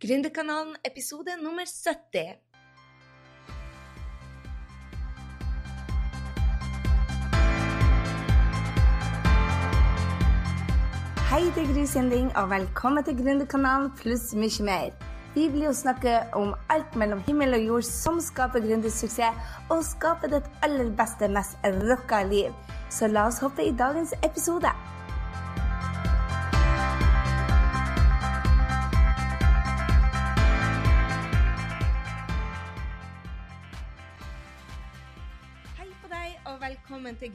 [0.00, 2.36] Gründerkanalen episode nummer 70.
[11.30, 11.86] Hei, det er Gry
[12.36, 14.92] og velkommen til Gründerkanalen pluss mye mer.
[15.32, 20.34] Vi blir å snakke om alt mellom himmel og jord som skaper gründersuksess, og skaper
[20.34, 21.56] ditt aller beste, mest
[21.88, 22.52] rocka liv.
[22.92, 24.76] Så la oss hoppe i dagens episode.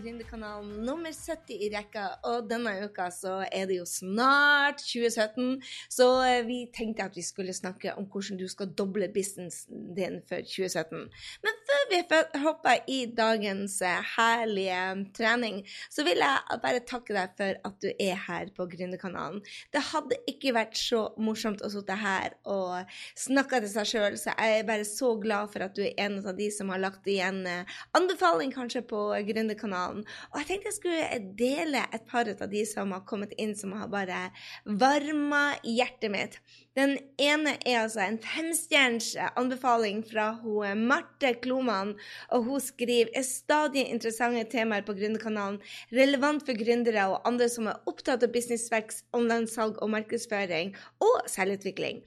[0.01, 2.07] Gründerkanalen nummer 70 i rekka.
[2.29, 7.23] Og denne uka så er det jo snart 2017, så eh, vi tenkte at vi
[7.25, 11.05] skulle snakke om hvordan du skal doble businessen din for 2017.
[11.45, 11.99] Men før vi
[12.43, 14.81] hopper i dagens eh, herlige
[15.17, 19.41] trening, så vil jeg bare takke deg for at du er her på Gründerkanalen.
[19.73, 24.33] Det hadde ikke vært så morsomt å sitte her og snakke til seg sjøl, så
[24.33, 27.07] jeg er bare så glad for at du er en av de som har lagt
[27.09, 29.90] igjen eh, anbefaling kanskje på Gründerkanalen.
[29.99, 33.75] Og jeg tenkte jeg skulle dele et par av de som har kommet inn, som
[33.75, 34.23] har bare
[34.65, 36.39] varma hjertet mitt.
[36.79, 41.97] Den ene er altså en femstjerners anbefaling fra hun Marte Kloman,
[42.31, 45.59] og hun skriver er stadig interessante temaer på Gründerkanalen,
[45.91, 52.05] relevant for gründere og andre som er opptatt av businessvekst, online-salg og markedsføring, og selvutvikling.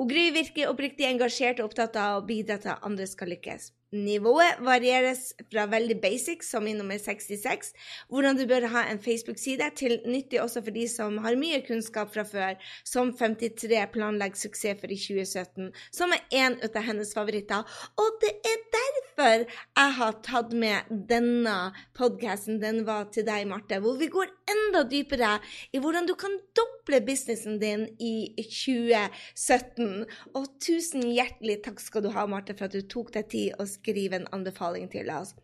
[0.00, 3.70] Hun Gry virker oppriktig engasjert og opptatt av å bidra til at andre skal lykkes.
[3.90, 7.72] Nivået varieres fra veldig basic, som i nummer 66,
[8.08, 12.12] hvordan du bør ha en Facebook-side, til nyttig også for de som har mye kunnskap
[12.14, 12.54] fra før,
[12.86, 17.66] som 53 planlegg suksess for i 2017, som er en av hennes favoritter.
[17.98, 21.56] Og det er derfor jeg har tatt med denne
[21.98, 25.36] podkasten, den var til deg, Marte, hvor vi går enda dypere
[25.72, 30.06] i hvordan du kan doble businessen din i 2017.
[30.34, 33.68] Og tusen hjertelig takk skal du ha, Marte, for at du tok deg tid å
[33.68, 35.36] skrive en anbefaling til oss.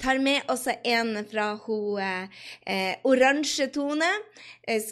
[0.00, 4.08] Tar med også en fra hun eh, Oransje Tone.
[4.66, 4.82] Eh,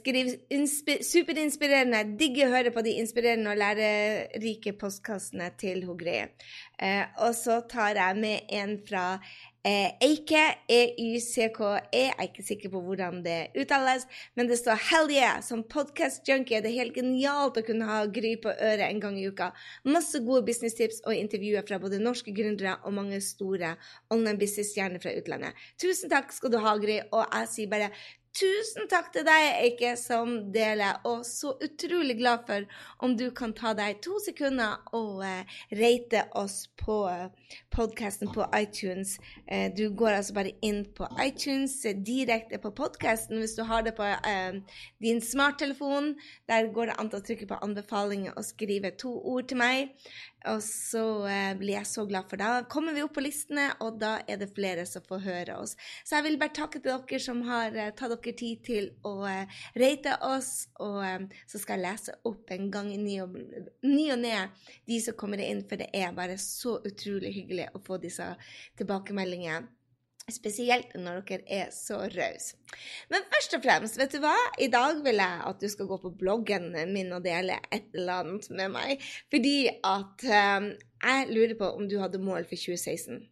[0.54, 2.04] inspi superinspirerende.
[2.20, 6.30] Digger å høre på de inspirerende og lærerike postkastene til hun Greie.
[6.78, 9.06] Eh, og så tar jeg med en fra
[9.66, 11.80] eh, Eike, E-Y-C-K-E.
[11.92, 14.06] Jeg er ikke sikker på hvordan det uttales,
[14.38, 15.40] men det står Hell yeah!
[15.44, 19.26] Som podkast-junkie det er helt genialt å kunne ha Gry på øret en gang i
[19.28, 19.50] uka.
[19.88, 23.74] Masse gode businesstips og intervjuer fra både norske gründere og mange store
[24.14, 25.66] online business-stjerner fra utlandet.
[25.80, 27.92] Tusen takk skal du ha, Gry, og jeg sier bare
[28.38, 32.66] Tusen takk til deg, Eike, som deler, og så utrolig glad for
[33.02, 38.46] om du kan ta deg to sekunder og eh, rate oss på eh, podkasten på
[38.54, 39.16] iTunes.
[39.46, 43.82] Eh, du går altså bare inn på iTunes eh, direkte på podkasten hvis du har
[43.82, 44.62] det på eh,
[45.02, 46.14] din smarttelefon.
[46.46, 49.96] Der går det an å trykke på anbefalinger og skrive to ord til meg.
[50.46, 53.98] Og så eh, blir jeg så glad, for da kommer vi opp på listene, og
[53.98, 55.74] da er det flere som får høre oss.
[56.06, 59.14] Så jeg vil bare takke til dere som har eh, tatt dere tid til å
[59.26, 63.34] eh, rate oss, og så skal jeg lese opp en gang i ny og,
[63.82, 68.30] ned de som kommer inn, for det er bare så utrolig hyggelig å få disse
[68.78, 69.77] tilbakemeldingene.
[70.28, 72.58] Spesielt når dere er så rause.
[73.08, 74.34] Men først og fremst, vet du hva?
[74.60, 78.24] I dag vil jeg at du skal gå på bloggen min og dele et eller
[78.24, 79.08] annet med meg.
[79.32, 80.70] Fordi at um,
[81.04, 83.24] jeg lurer på om du hadde mål for 2016.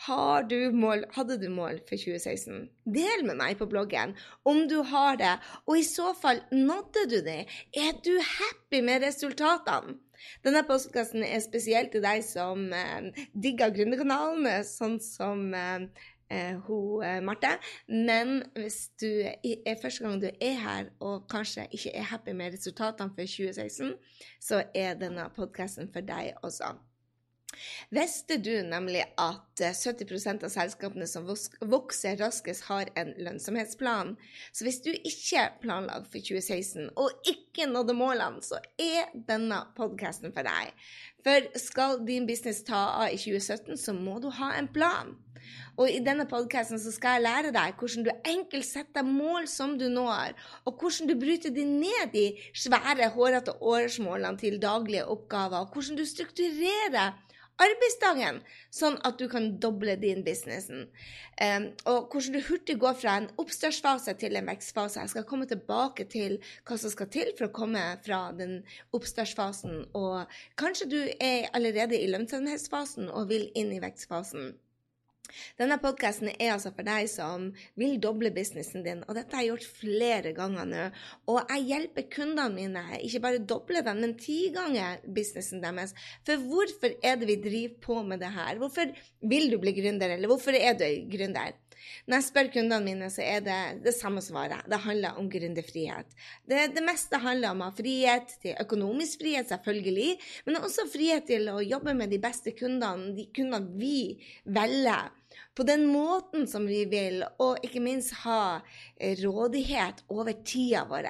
[0.00, 2.70] Har du mål, hadde du mål for 2016?
[2.88, 4.14] Del med meg på bloggen
[4.48, 5.34] om du har det,
[5.66, 7.42] og i så fall nådde du det.
[7.76, 9.98] Er du happy med resultatene?
[10.44, 13.12] Denne postkassen er spesielt til deg som eh,
[13.44, 15.84] digger Gründerkanalen, sånn som eh,
[16.66, 17.54] hun eh, Marte.
[17.88, 22.54] Men hvis du er første gang du er her og kanskje ikke er happy med
[22.58, 23.96] resultatene for 2016,
[24.40, 26.76] så er denne podkasten for deg også.
[27.90, 34.14] Visste du nemlig at eh, 70% av selskapene som vokser raskest, har en lønnsomhetsplan?
[34.52, 40.34] Så hvis du ikke planla for 2016 og ikke nådde målene, så er denne podkasten
[40.36, 40.70] for deg.
[41.26, 45.16] For skal din business ta av i 2017, så må du ha en plan.
[45.76, 49.88] Og i denne podkasten skal jeg lære deg hvordan du enkelt setter mål som du
[49.92, 55.74] når, og hvordan du bryter de ned i svære, hårete årsmålene til daglige oppgaver, og
[55.74, 57.16] hvordan du strukturerer
[57.60, 58.40] arbeidsdagen,
[58.72, 60.86] sånn at du kan doble din businessen.
[61.40, 65.02] Um, og hvordan du hurtig går fra en oppstartsfase til en vekstfase.
[65.02, 66.38] Jeg skal komme tilbake til
[66.68, 68.60] hva som skal til for å komme fra den
[68.96, 74.54] oppstartsfasen, og kanskje du er allerede i lønnsomhetsfasen og vil inn i vekstfasen.
[75.60, 77.48] Denne podkasten er altså for deg som
[77.80, 80.84] vil doble businessen din, og dette har jeg gjort flere ganger nå.
[81.32, 85.96] Og jeg hjelper kundene mine ikke bare doble dem, men ti ganger businessen deres.
[86.26, 88.60] For hvorfor er det vi driver på med det her?
[88.60, 91.56] Hvorfor vil du bli gründer, eller hvorfor er du gründer?
[92.06, 94.66] Når jeg spør kundene mine, så er det det samme svaret.
[94.68, 96.12] Det handler om gründerfrihet.
[96.48, 100.10] Det, det meste handler om å ha frihet til økonomisk frihet, selvfølgelig,
[100.48, 105.10] men også frihet til å jobbe med de beste kundene, de kundene vi velger
[105.54, 108.60] på den måten som vi vil, og ikke minst ha
[108.96, 111.08] eh, rådighet over tida vår.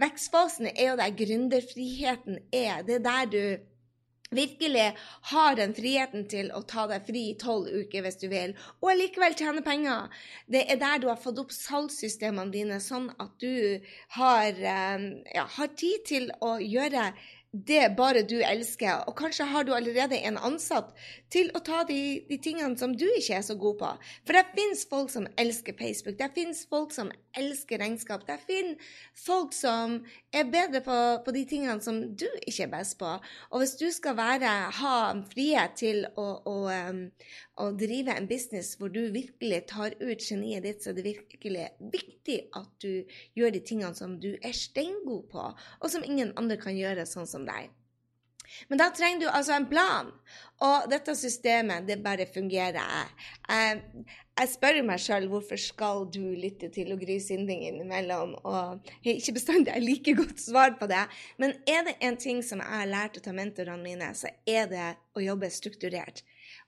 [0.00, 2.84] Vekstfasen er jo der gründerfriheten er.
[2.86, 3.40] Det er der du
[4.30, 4.96] virkelig
[5.30, 8.90] har den friheten til å ta deg fri i tolv uker hvis du vil, og
[8.92, 10.10] allikevel tjene penger.
[10.50, 13.78] Det er der du har fått opp salgssystemene dine, sånn at du
[14.18, 17.12] har, eh, ja, har tid til å gjøre
[17.52, 20.92] det bare du elsker, og kanskje har du allerede en ansatt
[21.32, 23.92] til å ta de, de tingene som du ikke er så god på.
[24.26, 28.92] For det finnes folk som elsker Facebook, det finnes folk som elsker regnskap, det finner
[29.16, 29.98] folk som
[30.34, 33.12] er bedre på, på, de tingene som du ikke er best på.
[33.50, 34.96] Og hvis du skal være, ha
[35.30, 36.56] frihet til å, å,
[37.62, 41.70] å drive en business hvor du virkelig tar ut geniet ditt, så er det virkelig
[41.94, 45.50] viktig at du gjør de tingene som du er steingod på,
[45.80, 47.72] og som ingen andre kan gjøre sånn som deg.
[48.68, 50.12] Men da trenger du altså en plan.
[50.64, 52.78] Og dette systemet, det bare fungerer.
[53.48, 53.82] Jeg,
[54.36, 58.34] jeg spør meg sjøl hvorfor skal du lytte til og gry synding innimellom.
[58.48, 61.04] Og jeg ikke bestandig har like godt svar på det.
[61.42, 64.88] Men er det en ting som jeg har lært ta mentorene mine, så er det
[65.16, 66.24] å jobbe strukturert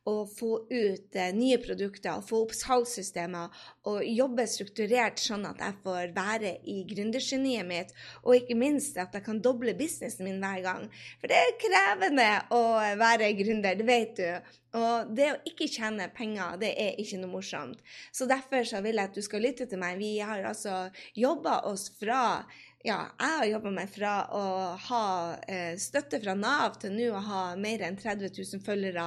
[0.09, 5.77] å få ut eh, nye produkter, få opp salgssystemer og jobbe strukturert sånn at jeg
[5.85, 7.93] får være i gründergeniet mitt,
[8.25, 10.87] og ikke minst at jeg kan doble businessen min hver gang.
[11.21, 12.63] For det er krevende å
[13.01, 14.57] være gründer, det vet du.
[14.79, 17.81] Og det å ikke tjene penger, det er ikke noe morsomt.
[18.13, 19.97] Så derfor så vil jeg at du skal lytte til meg.
[20.01, 22.45] Vi har altså jobba oss fra
[22.87, 24.43] ja, jeg har jobba meg fra å
[24.79, 25.05] ha
[25.51, 29.07] eh, støtte fra Nav til nå å ha mer enn 30 000 følgere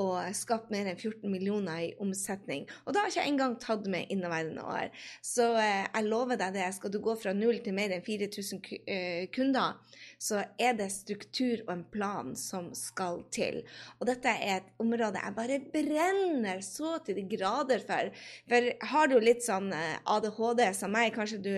[0.00, 2.64] og skapt mer enn 14 millioner i omsetning.
[2.86, 4.88] Og da har jeg ikke engang tatt med inneværende år.
[5.20, 6.70] Så eh, jeg lover deg det.
[6.72, 9.76] Skal du gå fra null til mer enn 4000 eh, kunder,
[10.22, 13.62] så er det struktur og en plan som skal til.
[13.98, 18.12] Og dette er et område jeg bare brenner så til de grader for.
[18.50, 21.50] For har du litt sånn eh, ADHD som meg, kanskje du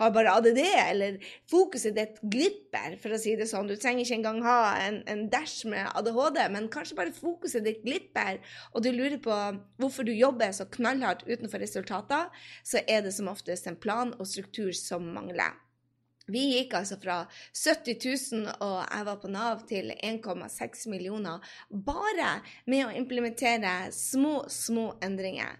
[0.00, 1.20] har bare ADD, eller
[1.50, 3.70] fokuset ditt glipper, for å si det sånn.
[3.70, 7.84] Du trenger ikke engang ha en, en dash med ADHD, men kanskje bare fokuset ditt
[7.86, 8.42] glipper,
[8.72, 9.38] og du lurer på
[9.78, 12.28] hvorfor du jobber så knallhardt utenfor resultater,
[12.66, 15.54] så er det som oftest en plan og struktur som mangler.
[16.28, 17.20] Vi gikk altså fra
[17.52, 24.42] 70 000 og jeg var på Nav til 1,6 millioner bare med å implementere små,
[24.52, 25.56] små endringer.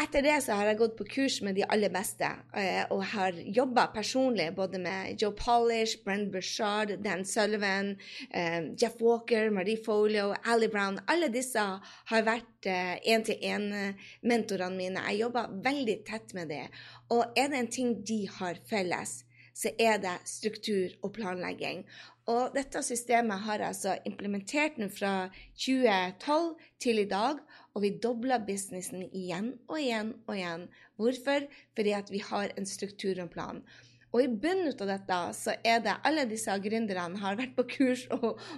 [0.00, 2.24] Etter det så har jeg gått på kurs med de aller beste,
[2.56, 7.98] eh, og har jobba personlig både med Joe Polish, Brent Bushard, Dan Sullivan,
[8.30, 11.00] eh, Jeff Walker, Marie Folio, Ali Brown.
[11.06, 15.00] Alle disse har vært én-til-én-mentorene eh, mine.
[15.10, 16.68] Jeg jobber veldig tett med det.
[17.10, 19.24] Og er det en ting de har felles,
[19.60, 21.84] så er det struktur og planlegging.
[22.30, 25.28] Og dette systemet har altså implementert nå fra
[25.58, 27.40] 2012 til i dag
[27.74, 30.66] og vi dobler businessen igjen og igjen og igjen.
[30.98, 31.46] Hvorfor?
[31.76, 33.62] Fordi at vi har en struktur og en plan.
[34.10, 38.02] Og i bunnen av dette så er det alle disse gründerne har vært på kurs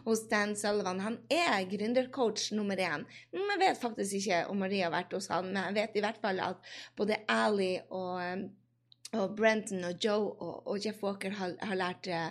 [0.07, 1.03] hos Dan Sullivan.
[1.05, 3.05] Han er gründercoach nummer én.
[3.37, 6.23] Jeg vet faktisk ikke om Marie har vært hos han, men jeg vet i hvert
[6.25, 8.49] fall at både Ali og
[9.13, 12.23] og Brenton og Joe og, og Jeff Walker har, har lært det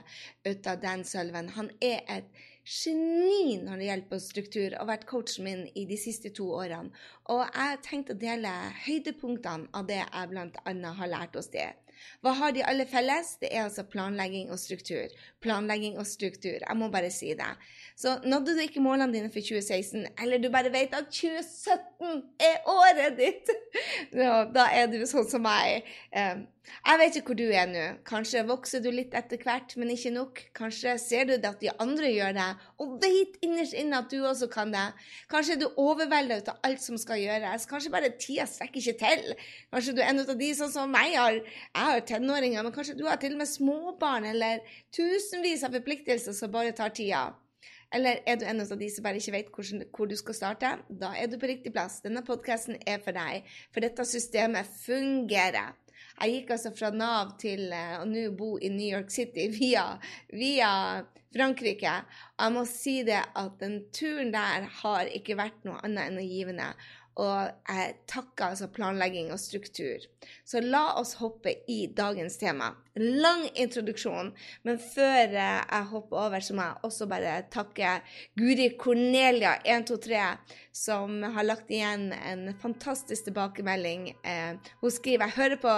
[0.49, 1.51] ut av Dan Sullivan.
[1.57, 2.31] Han er et
[2.65, 6.47] geni når det gjelder på struktur, og har vært coachen min i de siste to
[6.57, 6.93] årene.
[7.33, 8.51] Og jeg har tenkt å dele
[8.85, 10.95] høydepunktene av det jeg bl.a.
[11.01, 11.69] har lært hos det.
[12.25, 13.35] Hva har de alle felles?
[13.41, 15.13] Det er altså planlegging og struktur.
[15.41, 16.59] Planlegging og struktur.
[16.61, 17.49] Jeg må bare si det.
[17.97, 22.69] Så nådde du ikke målene dine for 2016, eller du bare vet at 2017 er
[22.69, 23.51] året ditt,
[24.57, 25.85] da er du sånn som meg.
[26.71, 27.83] Jeg vet ikke hvor du er nå.
[28.07, 30.41] Kanskje vokser du litt etter hvert, men ikke nok.
[30.57, 32.47] Kanskje ser du at de andre gjør det,
[32.81, 34.85] og vet innerst inne at du også kan det.
[35.31, 37.67] Kanskje er du overveldet av alt som skal gjøres.
[37.69, 39.35] Kanskje bare tida strekker ikke til.
[39.73, 41.15] Kanskje du er en av de sånn som meg.
[41.17, 41.43] Jeg
[41.75, 44.61] har tenåringer, men kanskje du har til og med småbarn eller
[45.31, 47.31] tusenvis av forpliktelser som bare tar tida.
[47.95, 50.71] Eller er du en av de som bare ikke vet hvor, hvor du skal starte?
[50.89, 52.01] Da er du på riktig plass.
[52.03, 55.75] Denne podkasten er for deg, for dette systemet fungerer.
[56.21, 59.85] Jeg gikk altså fra Nav til eh, å nå bo i New York City via,
[60.35, 60.71] via
[61.31, 61.93] Frankrike.
[62.35, 66.19] Og jeg må si det at den turen der har ikke vært noe annet enn
[66.27, 66.73] givende.
[67.21, 70.03] og jeg takker altså planlegging og struktur.
[70.47, 72.71] Så la oss hoppe i dagens tema.
[72.99, 74.33] Lang introduksjon,
[74.67, 77.93] men før jeg hopper over, så må jeg også bare takke
[78.35, 80.23] Guri Cornelia 123,
[80.75, 84.09] som har lagt igjen en fantastisk tilbakemelding.
[84.27, 85.75] Eh, hun skriver jeg hører på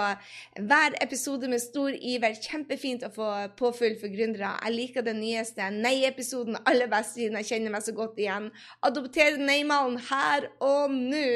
[0.66, 2.34] hver episode med stor iver.
[2.34, 4.50] Kjempefint å få påfyll for gründere.
[4.64, 8.50] Jeg liker den nyeste Nei-episoden aller best, siden jeg kjenner meg så godt igjen.
[8.82, 11.26] Adoptere nei-malen her og nå.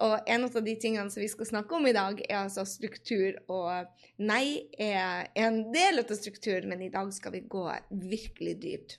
[0.00, 3.36] Og en av de tingene som vi skal snakke om i dag, er altså struktur.
[3.52, 8.98] Og nei er en del av strukturen, men i dag skal vi gå virkelig dypt.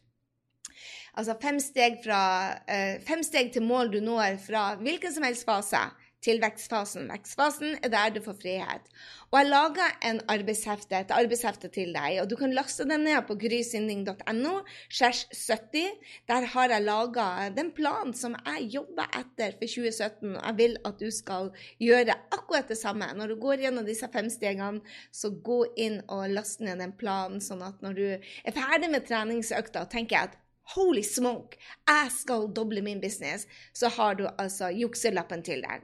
[1.14, 2.22] Altså fem steg, fra,
[2.66, 5.82] uh, fem steg til mål du når fra hvilken som helst fase
[6.24, 7.10] til vekstfasen.
[7.12, 8.90] Vekstfasen er der du får frihet.
[9.34, 13.24] Og jeg laga en arbeidshefte, et arbeidshefte til deg, og du kan laste den ned
[13.28, 14.54] på grysynding.no.
[14.94, 15.88] 70.
[16.30, 20.36] Der har jeg laga den planen som jeg jobber etter for 2017.
[20.36, 21.50] og Jeg vil at du skal
[21.82, 23.10] gjøre akkurat det samme.
[23.18, 27.42] Når du går gjennom disse fem stegene, så gå inn og last ned den planen,
[27.42, 30.40] sånn at når du er ferdig med treningsøkta, tenker jeg at
[30.76, 31.58] Holy smoke,
[31.90, 33.48] jeg skal doble min business.
[33.74, 35.84] Så har du altså jukselappen til deg.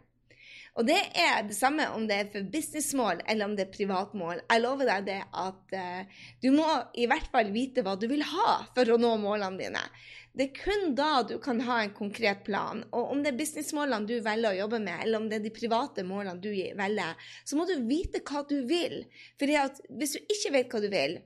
[0.80, 4.40] Og det er det samme om det er for businessmål eller om det er privatmål.
[4.46, 8.24] Jeg lover deg det at uh, du må i hvert fall vite hva du vil
[8.24, 9.82] ha for å nå målene dine.
[10.32, 12.86] Det er kun da du kan ha en konkret plan.
[12.96, 15.52] Og om det er businessmålene du velger å jobbe med, eller om det er de
[15.58, 19.02] private målene du velger, så må du vite hva du vil.
[19.42, 19.52] For
[20.00, 21.18] hvis du ikke vet hva du vil,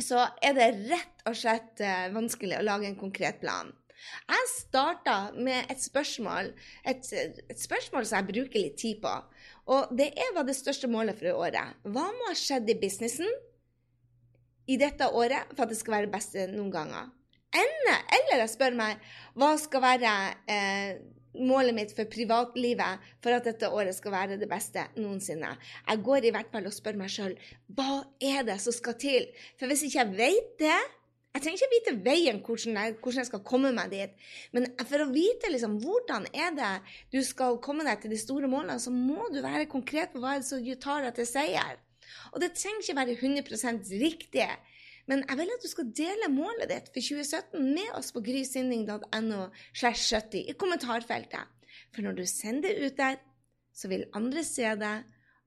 [0.00, 3.74] så er det rett og slett uh, vanskelig å lage en konkret plan.
[4.30, 6.52] Jeg starta med et spørsmål,
[6.86, 9.12] et, et, spørsmål som jeg bruker litt tid på.
[9.74, 11.78] Og det er hva det største målet for året.
[11.84, 13.30] Hva må ha skjedd i businessen
[14.70, 17.08] i dette året for at det skal være det beste noen ganger?
[17.50, 19.00] Enne, eller jeg spør meg
[19.38, 20.12] hva skal være
[20.54, 21.00] eh,
[21.38, 25.52] målet mitt for privatlivet for at dette året skal være det beste noensinne.
[25.86, 27.36] Jeg går i hvert fall og spør meg sjøl
[27.74, 29.28] hva er det som skal til?
[29.58, 30.80] For hvis ikke jeg vet det,
[31.30, 34.16] jeg trenger ikke vite veien, hvordan jeg, hvordan jeg, skal komme meg dit.
[34.56, 36.72] Men for å vite liksom, hvordan er det
[37.14, 40.40] du skal komme deg til de store målene, så må du være konkret på hva
[40.42, 41.78] som tar deg til seier.
[42.34, 44.48] Og det trenger ikke være 100% riktig.
[45.10, 49.40] Men jeg vil at du skal dele målet ditt for 2017 med oss på grysynding.no
[50.42, 51.56] i kommentarfeltet.
[51.94, 53.18] For når du sender det ut der,
[53.74, 54.96] så vil andre se det,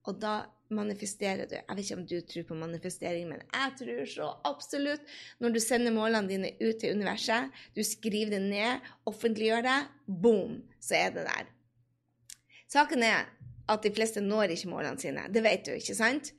[0.07, 1.55] og da manifesterer du.
[1.57, 5.15] Jeg vet ikke om du tror på manifestering, men jeg tror så absolutt.
[5.43, 10.61] Når du sender målene dine ut til universet, du skriver det ned, offentliggjør det, boom,
[10.83, 11.49] så er det der.
[12.73, 13.27] Saken er
[13.69, 15.27] at de fleste når ikke målene sine.
[15.31, 16.33] Det vet du, ikke sant?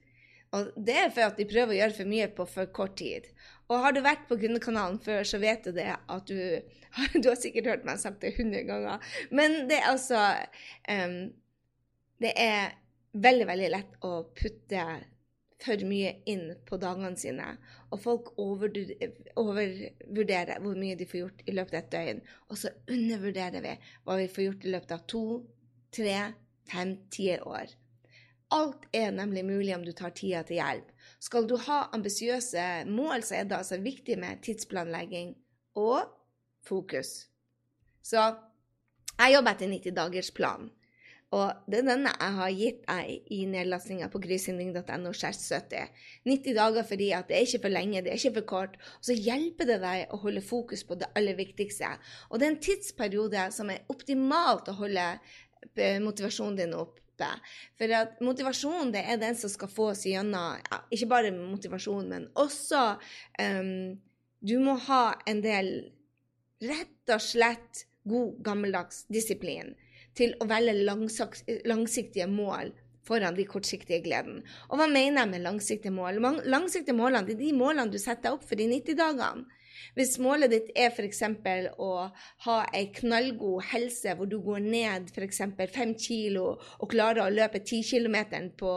[0.55, 3.27] Og det er for at de prøver å gjøre for mye på for kort tid.
[3.73, 6.39] Og har du vært på Grunnekanalen før, så vet du det at du
[7.23, 10.21] Du har sikkert hørt meg sagt det hundre ganger, men det er altså
[10.87, 11.17] um,
[12.23, 12.77] Det er
[13.15, 14.85] veldig, veldig lett å putte
[15.65, 17.47] for mye inn på dagene sine.
[17.95, 22.21] Og folk overvurderer hvor mye de får gjort i løpet av et døgn.
[22.51, 25.25] Og så undervurderer vi hva vi får gjort i løpet av to,
[25.95, 26.19] tre,
[26.71, 27.67] fem, ti år.
[28.55, 30.89] Alt er nemlig mulig om du tar tida til hjelp.
[31.23, 35.29] Skal du ha ambisiøse mål, så er det altså viktig med tidsplanlegging
[35.81, 36.01] og
[36.65, 37.11] fokus.
[38.05, 38.21] Så
[39.15, 40.71] jeg jobber etter 90 dagers plan.
[41.35, 45.95] Og det er denne jeg har gitt deg i nedlastinga på grysynding.no 70.
[46.29, 48.77] 90 dager fordi at det er ikke for lenge, det er ikke for kort.
[49.01, 51.91] Og så hjelper det deg å holde fokus på det aller viktigste.
[52.31, 55.09] Og det er en tidsperiode som er optimalt å holde
[55.75, 57.01] eh, motivasjonen din opp.
[57.79, 62.09] For at motivasjon det er den som skal få oss gjennom ja, Ikke bare motivasjon,
[62.11, 62.81] men også
[63.39, 63.95] um,
[64.43, 65.69] Du må ha en del
[66.65, 69.77] rett og slett god, gammeldags disiplin
[70.19, 70.75] til å velge
[71.67, 72.73] langsiktige mål
[73.05, 74.41] foran de kortsiktige gleden.
[74.71, 76.23] Og hva mener jeg med langsiktige mål?
[76.49, 79.54] Langsiktige målene er de målene du setter opp for de 90 dagene.
[79.95, 81.23] Hvis målet ditt er f.eks.
[81.79, 81.91] å
[82.47, 85.43] ha ei knallgod helse, hvor du går ned f.eks.
[85.75, 88.19] 5 kilo og klarer å løpe 10 km
[88.59, 88.73] på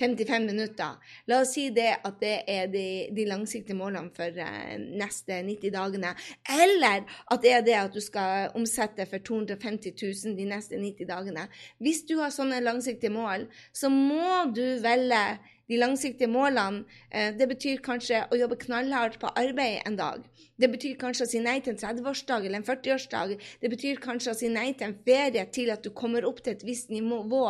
[0.00, 4.34] 55 eh, minutter La oss si det at det er de, de langsiktige målene for
[4.40, 6.12] uh, neste 90 dagene.
[6.50, 11.08] Eller at det er det at du skal omsette for 250 000 de neste 90
[11.10, 11.46] dagene.
[11.82, 15.22] Hvis du har sånne langsiktige mål, så må du velge
[15.70, 20.24] de langsiktige målene, eh, det betyr kanskje å jobbe knallhardt på arbeid en dag.
[20.58, 23.36] Det betyr kanskje å si nei til en 30-årsdag eller en 40-årsdag.
[23.62, 26.56] Det betyr kanskje å si nei til en ferie til at du kommer opp til
[26.56, 27.44] et visst nivå,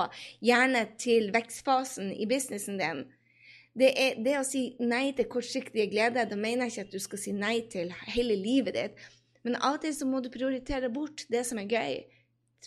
[0.44, 3.06] gjerne til vekstfasen i businessen din.
[3.72, 7.00] Det, er, det å si nei til kortsiktige gleder, da mener jeg ikke at du
[7.00, 9.10] skal si nei til hele livet ditt.
[9.46, 12.00] Men av og til så må du prioritere bort det som er gøy.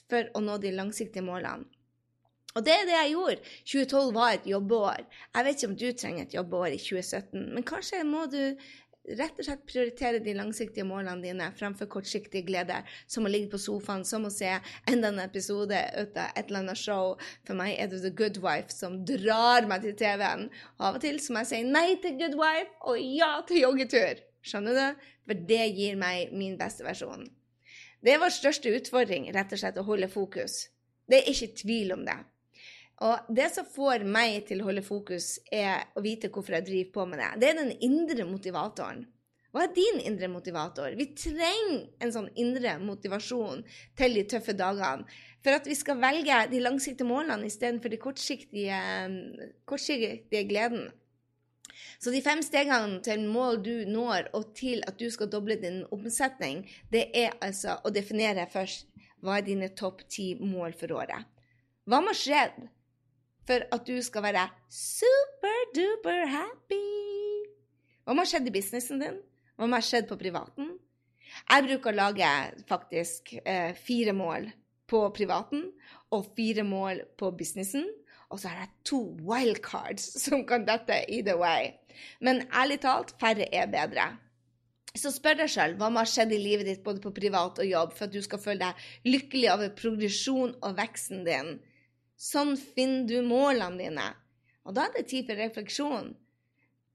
[0.09, 1.67] for å nå de langsiktige målene.
[2.53, 3.51] Og det er det jeg gjorde.
[3.65, 5.03] 2012 var et jobbeår.
[5.33, 8.41] Jeg vet ikke om du trenger et jobbeår i 2017, men kanskje må du
[9.03, 13.59] rett og slett prioritere de langsiktige målene dine fremfor kortsiktige gleder, som å ligge på
[13.59, 14.51] sofaen, som å se
[14.89, 17.17] enda en episode ut av et eller annet show.
[17.47, 20.47] For meg er det The Good Wife som drar meg til TV-en.
[20.79, 24.23] Av og til så må jeg si nei til Good Wife og ja til joggetur.
[24.43, 25.07] Skjønner du?
[25.27, 27.27] For det gir meg min beste versjon.
[28.03, 30.65] Det er vår største utfordring, rett og slett, å holde fokus.
[31.07, 32.17] Det er ikke tvil om det.
[33.01, 36.93] Og det som får meg til å holde fokus, er å vite hvorfor jeg driver
[36.93, 37.31] på med det.
[37.41, 39.03] Det er den indre motivatoren.
[39.53, 40.95] Hva er din indre motivator?
[40.97, 43.61] Vi trenger en sånn indre motivasjon
[43.97, 45.05] til de tøffe dagene.
[45.45, 48.79] For at vi skal velge de langsiktige målene istedenfor de kortsiktige,
[49.69, 50.87] kortsiktige gleden.
[52.01, 55.83] Så de fem stegene til mål du når, og til at du skal doble din
[55.93, 58.89] omsetning, det er altså å definere først
[59.23, 61.29] hva er dine topp ti mål for året.
[61.85, 62.41] Hva må skje
[63.47, 66.81] for at du skal være super-duper happy?
[68.03, 69.19] Hva må ha skjedd i businessen din?
[69.55, 70.73] Hva må ha skjedd på privaten?
[71.49, 72.29] Jeg bruker å lage
[72.69, 74.49] faktisk eh, fire mål
[74.89, 75.65] på privaten
[76.13, 77.87] og fire mål på businessen.
[78.33, 81.73] Og så har jeg to wildcards som kan dette either way.
[82.19, 84.11] Men ærlig talt, færre er bedre.
[84.93, 87.69] Så spør deg sjøl hva må ha skjedd i livet ditt både på privat og
[87.69, 91.55] jobb for at du skal føle deg lykkelig over progresjon og veksten din.
[92.23, 94.05] Sånn finner du målene dine.
[94.63, 96.13] Og da er det tid for refleksjon.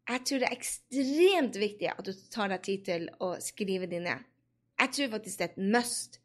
[0.09, 4.01] Jeg tror det er ekstremt viktig at du tar deg tid til å skrive de
[4.07, 4.25] ned.
[4.79, 6.17] Jeg tror faktisk det er et must.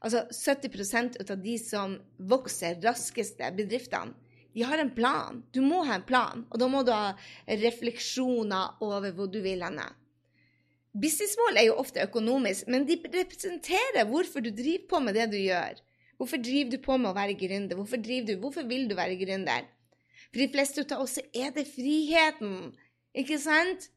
[0.00, 1.94] Altså 70% av de som
[2.32, 4.16] vokser raskeste bedriftene,
[4.50, 5.44] de har en plan.
[5.54, 7.12] Du må ha en plan, og da må du ha
[7.46, 9.84] refleksjoner over hvor du vil henne.
[10.90, 15.38] Businessmål er jo ofte økonomisk, men de representerer hvorfor du driver på med det du
[15.38, 15.78] gjør.
[16.20, 17.78] Hvorfor driver du på med å være gründer?
[17.78, 19.64] Hvorfor, du, hvorfor vil du være gründer?
[20.28, 22.74] For de fleste av oss er det friheten,
[23.16, 23.88] ikke sant?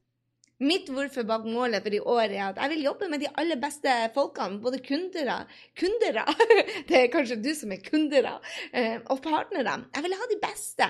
[0.64, 3.60] Mitt hvorfor bak målet for i år er at jeg vil jobbe med de aller
[3.60, 4.62] beste folkene.
[4.64, 5.42] Både kundere
[5.80, 6.24] Kundere!
[6.88, 8.38] Det er kanskje du som er kundere.
[8.72, 9.82] Eh, og partnere.
[9.92, 10.88] Jeg vil ha de beste.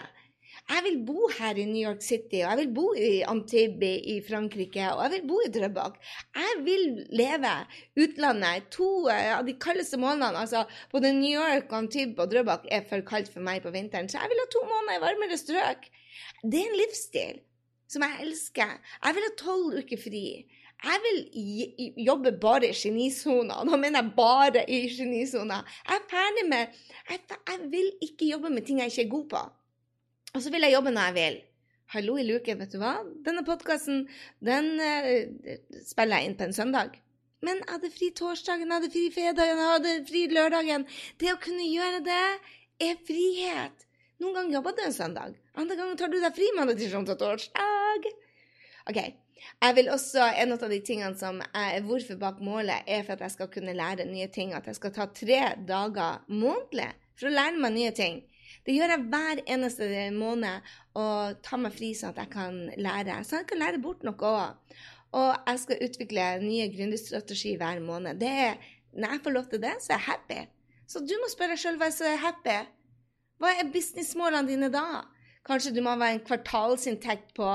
[0.69, 4.15] Jeg vil bo her i New York City, og jeg vil bo i Antibes i
[4.23, 5.97] Frankrike, og jeg vil bo i Drøbak.
[6.39, 7.51] Jeg vil leve
[7.99, 10.45] utlandet to eh, av de kaldeste månedene.
[10.45, 14.23] Altså både New York, Antibes og Drøbak er for kaldt for meg på vinteren, så
[14.23, 15.89] jeg vil ha to måneder i varmere strøk.
[16.43, 17.41] Det er en livsstil
[17.91, 18.77] som jeg elsker.
[19.03, 20.25] Jeg vil ha tolv uker fri.
[20.83, 21.19] Jeg vil
[22.03, 23.61] jobbe bare i genisona.
[23.63, 25.61] Nå mener jeg bare i genisona.
[25.87, 26.79] Jeg er ferdig med
[27.11, 29.43] jeg, vil ikke jobbe med ting jeg ikke er god på.
[30.33, 31.35] Og så vil jeg jobbe når jeg vil.
[31.93, 32.95] Hallo i luken, vet du hva?
[33.21, 34.07] Denne podkasten
[34.41, 35.51] den uh,
[35.85, 36.95] spiller jeg inn på en søndag.
[37.45, 40.87] Men jeg hadde fri torsdagen, jeg hadde fri fredagen, jeg hadde fri lørdagen.
[41.21, 42.23] Det å kunne gjøre det
[42.81, 43.85] er frihet.
[44.23, 45.37] Noen ganger jobber du en søndag.
[45.53, 48.11] Andre ganger tar du deg fri mandag, tirsdag, onsdag, torsdag.
[48.89, 49.01] OK.
[49.03, 53.27] Jeg vil også, En av de tingene som er hvorfor bak målet, er for at
[53.27, 54.57] jeg skal kunne lære nye ting.
[54.57, 58.23] At jeg skal ta tre dager månedlig for å lære meg nye ting.
[58.63, 63.19] Det gjør jeg hver eneste måned og tar meg fri sånn at jeg kan lære.
[63.27, 64.77] Så jeg kan lære bort noe òg.
[65.13, 68.21] Og jeg skal utvikle nye gründerstrategier hver måned.
[68.21, 68.55] Det er,
[68.97, 70.39] når jeg får lov til det, så er jeg happy.
[70.89, 72.55] Så du må spørre deg sjøl hva som er happy.
[73.41, 75.03] Hva er businessmålene dine da?
[75.43, 77.47] Kanskje du må ha en kvartalsinntekt på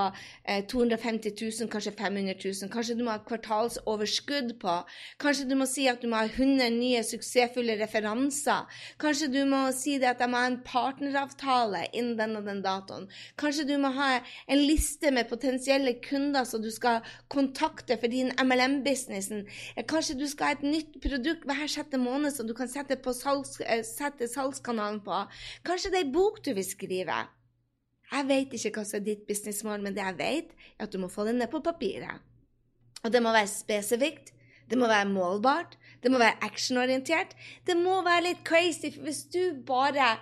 [0.45, 2.69] eh, 250 000, kanskje 500 000.
[2.73, 4.75] Kanskje du må ha kvartalsoverskudd på.
[5.23, 8.67] Kanskje du må si at du må ha 100 nye suksessfulle referanser.
[9.01, 13.09] Kanskje du må si at jeg må ha en partneravtale innen den og den datoen.
[13.41, 17.01] Kanskje du må ha en liste med potensielle kunder som du skal
[17.33, 19.47] kontakte for din MLM-businessen.
[19.89, 23.63] Kanskje du skal ha et nytt produkt hver sjette måned som du kan sette, salgs,
[23.65, 25.25] eh, sette salgskanalen på.
[25.65, 27.25] Kanskje det er ei bok du vil skrive.
[28.09, 30.99] Jeg vet ikke hva som er ditt businessmål, men det jeg vet, er at du
[31.03, 32.25] må få det ned på papiret.
[33.05, 34.33] Og det må være spesifikt,
[34.71, 37.35] det må være målbart, det må være actionorientert.
[37.67, 40.17] Det må være litt crazy, for hvis du bare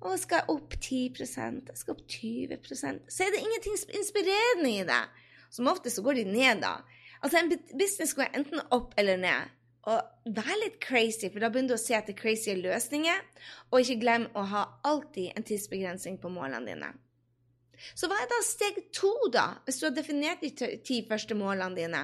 [0.00, 5.02] å, skal opp 10 jeg skal opp 20% så er det ingenting inspirerende i det.
[5.50, 6.78] Som ofte så går de ned, da.
[7.22, 9.54] Altså, en business går enten opp eller ned.
[9.88, 13.22] Og vær litt crazy, for da begynner du å se etter crazy løsninger.
[13.72, 16.92] Og ikke glem å ha alltid en tidsbegrensning på målene dine.
[17.94, 21.78] Så hva er da steg to, da, hvis du har definert de ti første målene
[21.78, 22.02] dine?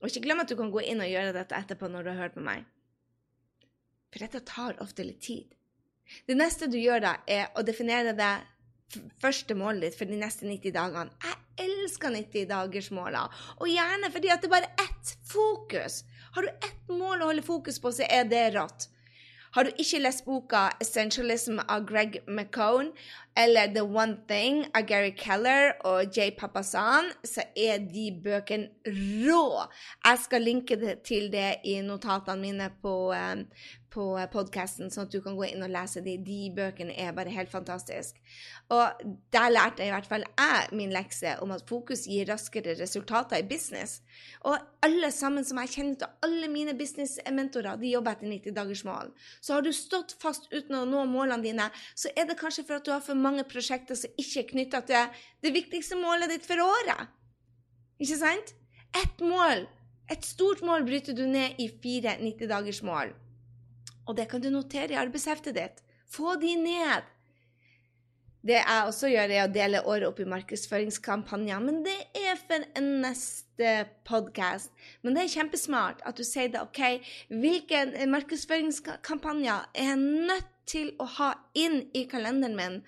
[0.00, 2.22] Og ikke glem at du kan gå inn og gjøre dette etterpå når du har
[2.24, 2.64] hørt på meg.
[4.10, 5.50] For dette tar ofte litt tid.
[6.26, 8.32] Det neste du gjør da, er å definere det
[9.22, 11.12] første målet ditt for de neste 90 dagene.
[11.22, 13.26] Jeg elsker 90-dagersmåla,
[13.60, 16.00] og gjerne fordi at det er bare ett fokus.
[16.34, 18.88] Har du ett mål å holde fokus på, så er det rått.
[19.50, 22.90] Har du ikke lest boka 'Essentialism' av Greg McCone
[23.36, 29.66] eller 'The One Thing' av Gary Keller og Jay Papasan, så er de bøkene rå.
[30.04, 33.46] Jeg skal linke til det i notatene mine på, um,
[33.90, 36.14] på podkasten, sånn at du kan gå inn og lese de.
[36.22, 38.20] De bøkene er bare helt fantastiske.
[38.70, 39.02] Og
[39.34, 43.40] der lærte jeg i hvert fall jeg min lekse om at fokus gir raskere resultater
[43.40, 43.98] i business.
[44.46, 48.84] Og alle sammen som jeg kjenner til, alle mine businessmentorer, de jobber etter 90 dagers
[48.86, 49.10] mål.
[49.40, 52.78] Så har du stått fast uten å nå målene dine, så er det kanskje for
[52.78, 56.46] at du har for mange prosjekter som ikke er knytta til det viktigste målet ditt
[56.46, 57.10] for året.
[58.00, 58.54] Ikke sant?
[58.96, 59.66] Ett mål,
[60.10, 63.12] et stort mål, bryter du ned i fire 90 dagers mål.
[64.10, 65.82] Og det kan du notere i arbeidsheftet ditt.
[66.10, 67.06] Få de ned.
[68.40, 71.60] Det jeg også gjør, er å dele året opp i markedsføringskampanjer.
[71.62, 73.74] Men det er for en neste
[74.08, 74.72] podkast.
[75.04, 76.62] Men det er kjempesmart at du sier det.
[76.64, 80.00] OK, hvilke markedsføringskampanjer er jeg
[80.32, 82.80] nødt til å ha inn i kalenderen min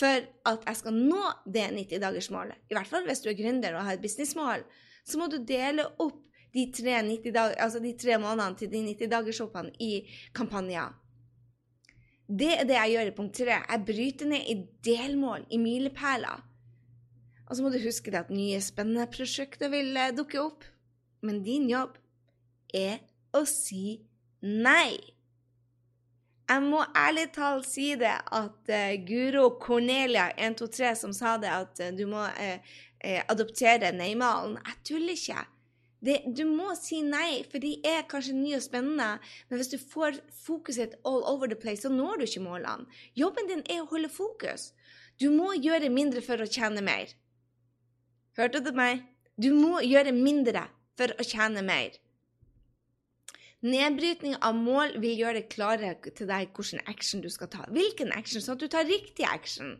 [0.00, 2.56] for at jeg skal nå det 90-dagersmålet?
[2.70, 4.64] I hvert fall hvis du er gründer og har et businessmål.
[5.04, 9.74] Så må du dele opp de tre, dag, altså de tre månedene til de 90-dagershoppene
[9.80, 9.92] i
[10.34, 10.90] kampanjer.
[12.30, 13.56] Det er det jeg gjør i punkt tre.
[13.58, 16.44] Jeg bryter ned i delmål, i milepæler.
[17.50, 20.66] Og så må du huske at nye, spennende prosjekter vil eh, dukke opp.
[21.26, 21.98] Men din jobb
[22.74, 23.00] er
[23.34, 23.98] å si
[24.46, 24.94] nei.
[26.50, 31.82] Jeg må ærlig talt si det at uh, Guro Cornelia 123 som sa det, at
[31.84, 32.78] uh, du må uh,
[33.30, 34.56] adoptere nei-malen.
[34.66, 35.44] Jeg tuller ikke.
[36.00, 39.08] Det, du må si nei, for de er kanskje nye og spennende,
[39.50, 42.88] men hvis du får fokuset all over the place, så når du ikke målene.
[43.18, 44.70] Jobben din er å holde fokus.
[45.20, 47.12] Du må gjøre mindre for å tjene mer.
[48.38, 49.04] Hørte du meg?
[49.36, 50.64] Du må gjøre mindre
[50.96, 51.98] for å tjene mer.
[53.60, 57.66] Nedbrytning av mål vil gjøre det klarere til deg hvilken action du skal ta.
[57.68, 59.74] Hvilken action, sånn at du tar riktig action.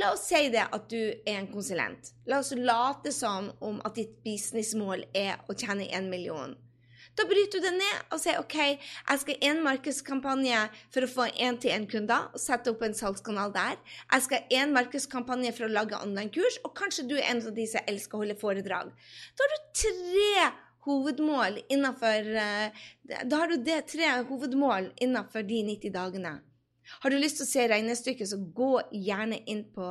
[0.00, 2.12] La oss si det at du er en konsulent.
[2.26, 6.54] La oss late som om at ditt businessmål er å tjene én million.
[7.14, 11.10] Da bryter du det ned og sier OK, jeg skal ha én markedskampanje for å
[11.10, 13.78] få én-til-én-kunder og sette opp en salgskanal der.
[14.10, 17.54] Jeg skal ha én markedskampanje for å lage online-kurs, og kanskje du er en av
[17.54, 18.90] de som elsker å holde foredrag.
[19.38, 20.48] Da har du tre
[20.84, 22.82] hovedmål innenfor eh,
[23.24, 26.34] Da har du det tre hovedmål innenfor de 90 dagene.
[27.02, 29.88] Har du lyst til å se regnestykket, så gå gjerne inn på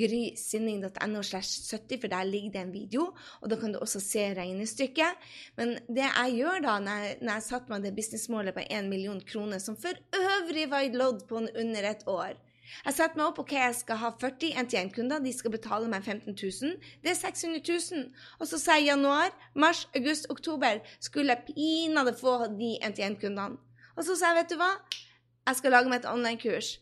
[0.00, 3.08] grysinning.no, slash 70, for der ligger det en video.
[3.40, 5.30] Og da kan du også se regnestykket.
[5.60, 8.92] Men det jeg gjør da, når jeg, når jeg satte meg det businessmålet på 1
[8.92, 12.38] million kroner, som for øvrig var i lodd på under et år
[12.84, 16.36] jeg setter meg opp ok, jeg skal ha 40 NTN-kunder, de skal betale meg 15
[16.36, 16.76] 000.
[17.02, 18.04] Det er 600 000.
[18.38, 23.58] Og så sier jeg januar, mars, august, oktober skulle jeg pinadø få de NTN-kundene.
[23.96, 24.70] Og så sa jeg, vet du hva,
[25.50, 26.78] jeg skal lage meg et online-kurs.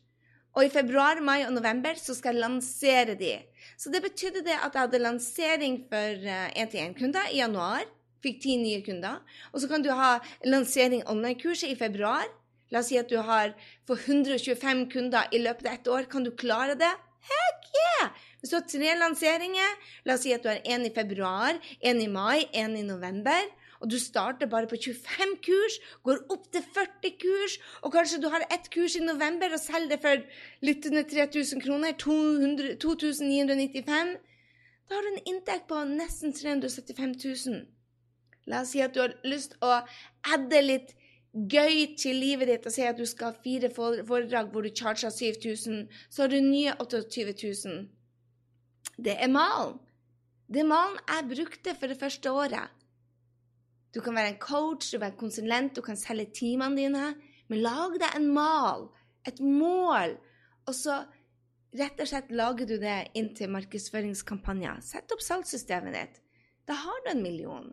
[0.56, 3.36] Og i februar, mai og november så skal jeg lansere de.
[3.78, 6.26] Så det betydde det at jeg hadde lansering for
[6.58, 7.84] én-til-én-kunder i januar.
[8.24, 9.20] Fikk ti nye kunder.
[9.52, 12.26] Og så kan du ha lansering online-kurset i februar.
[12.74, 13.54] La oss si at du har
[13.88, 16.08] for 125 kunder i løpet av ett år.
[16.10, 16.90] Kan du klare det?
[17.28, 18.10] Heck yeah!
[18.40, 22.02] Hvis du har tre lanseringer, la oss si at du har én i februar, én
[22.02, 23.46] i mai, én i november,
[23.80, 28.28] og du starter bare på 25 kurs, går opp til 40 kurs, og kanskje du
[28.32, 30.24] har ett kurs i november og selger det for
[30.66, 34.14] litt under 3000 kroner, 200, 2995,
[34.88, 37.66] da har du en inntekt på nesten 375 000.
[38.48, 39.74] La oss si at du har lyst å
[40.32, 40.94] adde litt
[41.32, 45.12] gøy til livet ditt og si at du skal ha fire foredrag hvor du charger
[45.12, 47.36] 7000, så har du nye 28
[47.68, 47.84] 000.
[48.96, 49.76] Det er malen.
[50.48, 52.72] Det malen jeg brukte for det første året.
[53.98, 57.06] Du kan være en coach, du kan være en konsulent, du kan selge timene dine.
[57.50, 58.84] Men lag deg en mal,
[59.26, 60.14] et mål,
[60.68, 61.00] og så
[61.80, 64.78] rett og slett lager du det inn til markedsføringskampanjer.
[64.86, 66.20] Sett opp salgssystemet ditt.
[66.68, 67.72] Da har du en million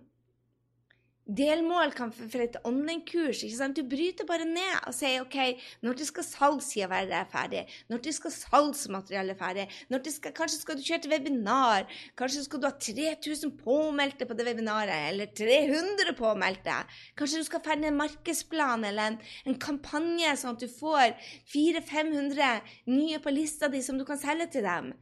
[1.26, 3.42] delmål kan for et online-kurs.
[3.44, 3.78] ikke sant?
[3.78, 5.38] Du bryter bare ned og sier OK,
[5.82, 7.64] når skal salgssida være ferdig?
[7.90, 9.66] Når skal salgsmateriellet ferdig?
[9.90, 11.90] Skal, kanskje skal du kjøre til webinar?
[12.18, 15.10] Kanskje skal du ha 3000 påmeldte på det webinaret?
[15.10, 16.78] Eller 300 påmeldte?
[17.18, 21.18] Kanskje du skal ferdig en markedsplan eller en, en kampanje, sånn at du får
[21.54, 22.62] 400-500
[22.94, 24.94] nye på lista di som du kan selge til dem?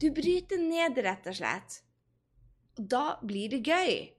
[0.00, 1.80] Du bryter ned, rett og slett.
[2.76, 4.15] Og da blir det gøy.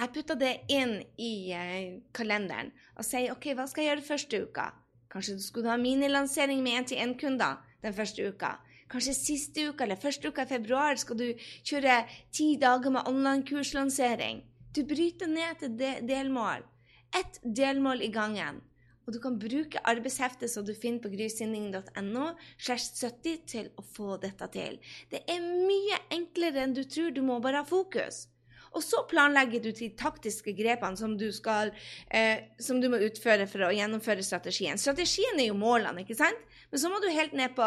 [0.00, 4.38] Jeg putter det inn i uh, kalenderen og sier OK, hva skal jeg gjøre første
[4.46, 4.70] uka?
[5.12, 8.54] Kanskje du skulle ha minilansering med én-til-én-kunder den første uka.
[8.88, 11.26] Kanskje siste uka eller første uka i februar skal du
[11.68, 11.98] kjøre
[12.32, 14.40] ti dager med online-kurslansering.
[14.72, 15.76] Du bryter ned til
[16.08, 16.64] delmål.
[17.20, 18.64] Ett delmål i gangen.
[19.04, 24.16] Og du kan bruke arbeidsheftet som du finner på grysynding.no slash 70 til å få
[24.22, 24.80] dette til.
[25.12, 27.12] Det er mye enklere enn du tror.
[27.12, 28.29] Du må bare ha fokus.
[28.70, 31.72] Og så planlegger du de taktiske grepene som du, skal,
[32.06, 34.78] eh, som du må utføre for å gjennomføre strategien.
[34.78, 36.38] Strategien er jo målene, ikke sant?
[36.70, 37.66] Men så må du helt ned på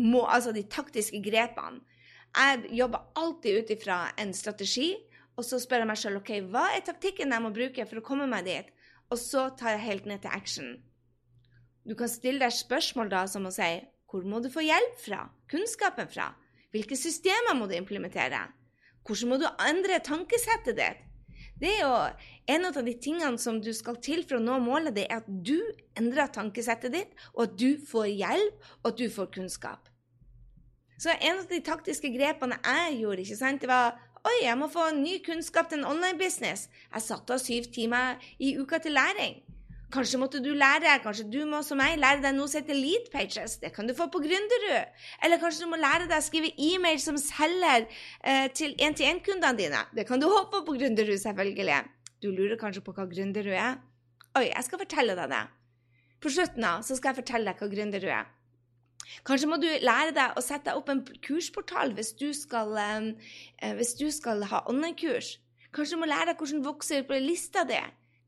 [0.00, 1.82] må, altså de taktiske grepene.
[2.30, 4.92] Jeg jobber alltid ut ifra en strategi,
[5.36, 8.04] og så spør jeg meg sjøl OK, hva er taktikken jeg må bruke for å
[8.06, 8.70] komme meg dit?
[9.10, 10.70] Og så tar jeg helt ned til action.
[11.84, 13.72] Du kan stille deg spørsmål da som å si
[14.10, 15.24] hvor må du få hjelp fra?
[15.50, 16.30] Kunnskapen fra?
[16.74, 18.42] Hvilke systemer må du implementere?
[19.06, 21.06] Hvordan må du endre tankesettet ditt?
[21.60, 21.94] Det er jo
[22.54, 25.28] en av de tingene som du skal til for å nå målet, det er at
[25.28, 25.58] du
[25.98, 29.90] endrer tankesettet ditt, og at du får hjelp, og at du får kunnskap.
[31.00, 34.66] Så en av de taktiske grepene jeg gjorde, ikke sant, det var Oi, jeg må
[34.68, 36.66] få ny kunnskap til en online-business.
[36.92, 39.38] Jeg satte av syv timer i uka til læring.
[39.90, 43.08] Kanskje måtte du lære, kanskje du må som meg lære deg noe som heter lead
[43.10, 43.56] pages.
[43.58, 45.00] Det kan du få på Gründerud.
[45.26, 47.88] Eller kanskje du må lære deg å skrive e-mail som selger
[48.22, 49.80] eh, til én-til-én-kundene dine.
[49.96, 51.80] Det kan du håpe på Gründerud, selvfølgelig.
[52.22, 53.80] Du lurer kanskje på hva Gründerud er?
[54.38, 55.42] Oi, jeg skal fortelle deg det.
[56.22, 58.30] På slutten av så skal jeg fortelle deg hva Gründerud er.
[59.26, 63.96] Kanskje må du lære deg å sette opp en kursportal hvis du skal, eh, hvis
[63.98, 65.40] du skal ha online-kurs.
[65.74, 67.80] Kanskje du må lære deg hvordan vokser på lista di.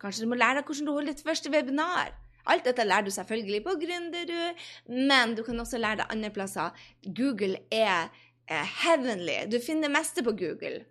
[0.02, 2.12] Kanskje du må lære deg hvordan du holder ditt første webinar.
[2.50, 6.74] Alt dette lærer du selvfølgelig på Gründerud, men du kan også lære deg andre plasser.
[7.06, 8.10] Google er
[8.50, 9.44] eh, heavenly.
[9.52, 10.82] Du finner det meste på Google.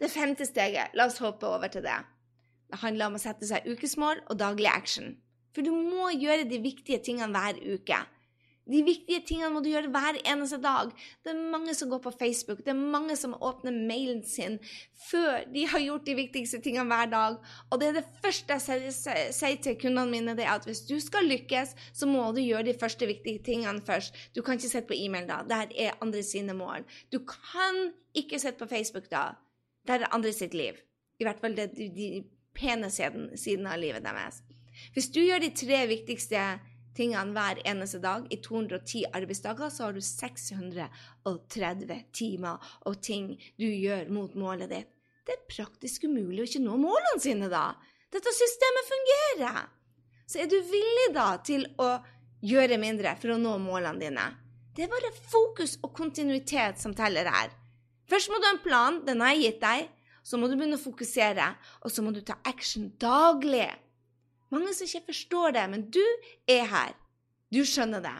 [0.00, 2.00] Det femte steget, la oss hoppe over til det.
[2.70, 5.14] Det handler om å sette seg ukesmål og daglig action.
[5.54, 8.00] For du må gjøre de viktige tingene hver uke.
[8.64, 10.92] De viktige tingene må du gjøre hver eneste dag.
[11.24, 14.56] Det er mange som går på Facebook, det er mange som åpner mailen sin
[15.10, 17.36] før de har gjort de viktigste tingene hver dag.
[17.68, 20.96] Og det er det første jeg sier til kundene mine, det er at hvis du
[21.02, 24.16] skal lykkes, så må du gjøre de første viktige tingene først.
[24.32, 25.42] Du kan ikke sitte på e-mail da.
[25.48, 26.88] Der er andre sine mål.
[27.12, 29.34] Du kan ikke sitte på Facebook da.
[29.84, 30.80] Der er andre sitt liv.
[31.20, 32.24] I hvert fall det, de
[32.56, 34.40] pene siden av livet deres.
[34.94, 38.26] Hvis du gjør de tre viktigste tingene hver eneste dag.
[38.30, 44.88] I 210 arbeidsdager så har du 630 timer og ting du gjør mot målet ditt.
[45.24, 47.74] Det er praktisk umulig å ikke nå målene sine da.
[48.12, 49.68] Dette systemet fungerer.
[50.26, 51.98] Så er du villig da til å
[52.44, 54.26] gjøre mindre for å nå målene dine?
[54.74, 57.52] Det er bare fokus og kontinuitet som teller her.
[58.10, 59.92] Først må du ha en plan, den har jeg gitt deg.
[60.24, 61.50] Så må du begynne å fokusere,
[61.84, 63.68] og så må du ta action daglig.
[64.54, 66.04] Mange som ikke forstår det, men du
[66.50, 66.94] er her.
[67.52, 68.16] Du skjønner det.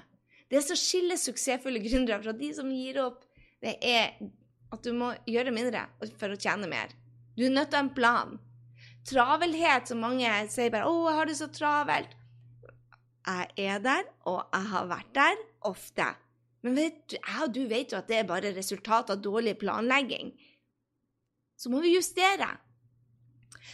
[0.51, 3.23] Det som skiller suksessfulle gründere fra de som gir opp,
[3.65, 4.19] det er
[4.75, 5.87] at du må gjøre mindre
[6.19, 6.93] for å tjene mer.
[7.35, 8.37] Du er nødt til å ha en plan.
[9.05, 12.15] Travelhet, som mange sier bare 'Å, jeg har det så travelt'.
[13.27, 16.07] Jeg er der, og jeg har vært der ofte.
[16.63, 20.33] Men vet jeg og du vet jo at det er bare resultat av dårlig planlegging.
[21.57, 22.49] Så må vi justere.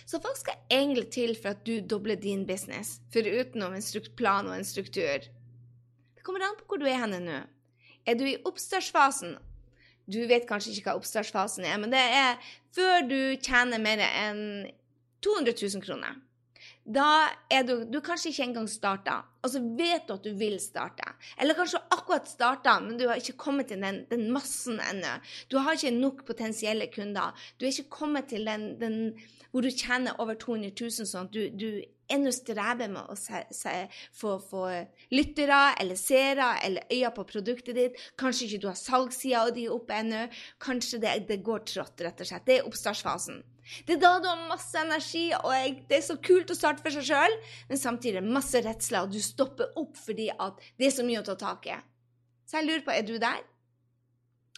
[0.07, 4.57] Så folk skal egentlig til for at du dobler din business, forutenom en plan og
[4.57, 5.27] en struktur.
[6.17, 7.39] Det kommer an på hvor du er henne nå.
[8.07, 9.37] Er du i oppstartsfasen?
[10.11, 12.41] Du vet kanskje ikke hva oppstartsfasen er, men det er
[12.75, 14.43] før du tjener mer enn
[15.23, 16.17] 200 000 kroner.
[16.91, 20.57] Da er du, du kanskje ikke engang starta, og så vet du at du vil
[20.63, 21.07] starte.
[21.39, 25.19] Eller kanskje akkurat starta, men du har ikke kommet til den, den massen ennå.
[25.53, 27.37] Du har ikke nok potensielle kunder.
[27.61, 28.99] Du er ikke kommet til den, den
[29.51, 33.45] hvor du tjener over 200 000, sånn at du, du ennå streber med å se,
[33.55, 33.75] se,
[34.17, 34.65] få, få,
[35.15, 38.03] lyttere eller seere eller øyne på produktet ditt.
[38.19, 40.27] Kanskje ikke du har salgssida di oppe ennå.
[40.63, 42.47] Kanskje det, det, går trått, rett og slett.
[42.47, 43.43] Det er oppstartsfasen.
[43.87, 46.85] Det er da du har masse energi, og jeg, det er så kult å starte
[46.85, 47.37] for seg sjøl,
[47.71, 51.29] men samtidig masse redsler, og du stopper opp fordi at det er så mye å
[51.31, 51.79] ta tak i.
[52.51, 53.45] Så jeg lurer på, er du der?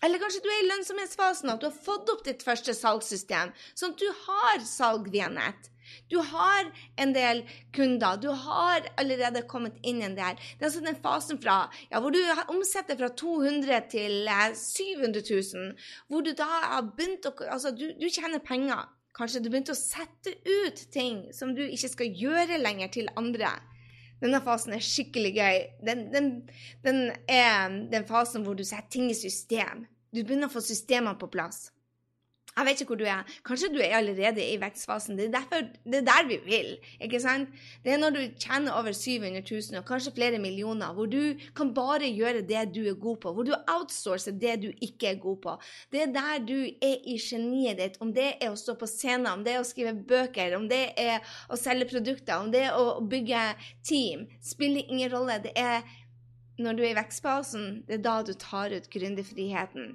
[0.03, 3.95] Eller kanskje du er i lønnsomhetsfasen, at du har fått opp ditt første salgssystem, sånn
[3.95, 5.69] at du har salg via nett.
[6.11, 7.43] Du har en del
[7.77, 10.39] kunder, du har allerede kommet inn en del.
[10.39, 11.59] Det er altså den fasen fra
[11.91, 12.21] ja, hvor du
[12.55, 15.71] omsetter fra 200 til 700 000,
[16.09, 18.87] hvor du da har begynt å Altså, du, du tjener penger.
[19.17, 23.51] Kanskje du begynte å sette ut ting som du ikke skal gjøre lenger til andre.
[24.23, 25.59] Denne fasen er skikkelig gøy.
[25.85, 26.31] Den, den,
[26.87, 29.85] den er den fasen hvor du setter ting i system.
[30.15, 31.67] Du begynner å få systemene på plass.
[32.53, 33.29] Jeg vet ikke hvor du er.
[33.49, 35.17] Kanskje du er allerede i vekstfasen.
[35.17, 36.75] Det er, derfor, det er der vi vil.
[37.01, 37.49] ikke sant?
[37.85, 41.73] Det er når du tjener over 700 000 og kanskje flere millioner, hvor du kan
[41.75, 45.41] bare gjøre det du er god på, hvor du outsourcer det du ikke er god
[45.47, 45.57] på.
[45.93, 47.97] Det er der du er i geniet ditt.
[48.05, 50.85] Om det er å stå på scenen, om det er å skrive bøker, om det
[51.01, 53.49] er å selge produkter, om det er å bygge
[53.81, 55.41] team, spiller ingen rolle.
[55.41, 55.81] Det er
[56.61, 59.95] når du er i vekstfasen, det er da du tar ut gründerfriheten.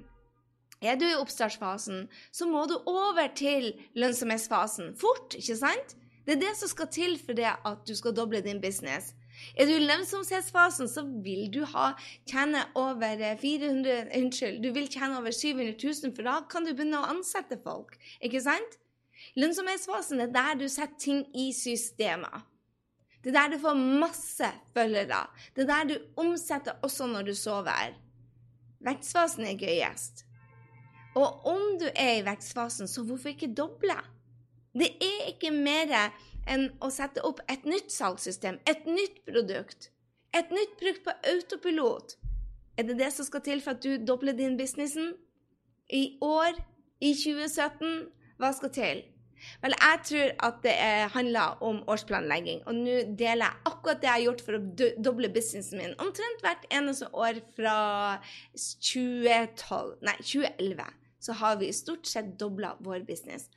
[0.82, 5.96] Er du i oppstartsfasen, så må du over til lønnsomhetsfasen fort, ikke sant?
[6.26, 9.14] Det er det som skal til for det at du skal doble din business.
[9.56, 11.92] Er du i lønnsomhetsfasen, så vil du ha,
[12.28, 17.00] tjene over 400, unnskyld, du vil tjene over 700 000, for da kan du begynne
[17.00, 17.96] å ansette folk.
[18.22, 18.78] Ikke sant?
[19.38, 22.44] Lønnsomhetsfasen er der du setter ting i systemer.
[23.24, 25.24] Det er der du får masse følgere.
[25.56, 27.98] Det er der du omsetter også når du sover.
[28.86, 30.27] Vekstfasen er gøyest.
[31.18, 33.96] Og om du er i vekstfasen, så hvorfor ikke doble?
[34.78, 35.90] Det er ikke mer
[36.48, 39.90] enn å sette opp et nytt salgssystem, et nytt produkt.
[40.36, 42.14] Et nytt produkt på autopilot.
[42.78, 45.14] Er det det som skal til for at du dobler din businessen?
[45.90, 46.60] I år?
[47.00, 48.04] I 2017?
[48.38, 49.00] Hva skal til?
[49.62, 50.76] Vel, jeg tror at det
[51.14, 52.62] handler om årsplanlegging.
[52.66, 56.46] Og nå deler jeg akkurat det jeg har gjort for å doble businessen min omtrent
[56.46, 57.76] hvert eneste år fra
[58.54, 63.48] 2012, nei, 2011 så har vi stort sett dobla vår business.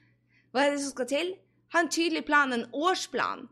[0.52, 1.34] Hva er det som skal til?
[1.71, 3.47] Ha en tydelig plan, en årsplan,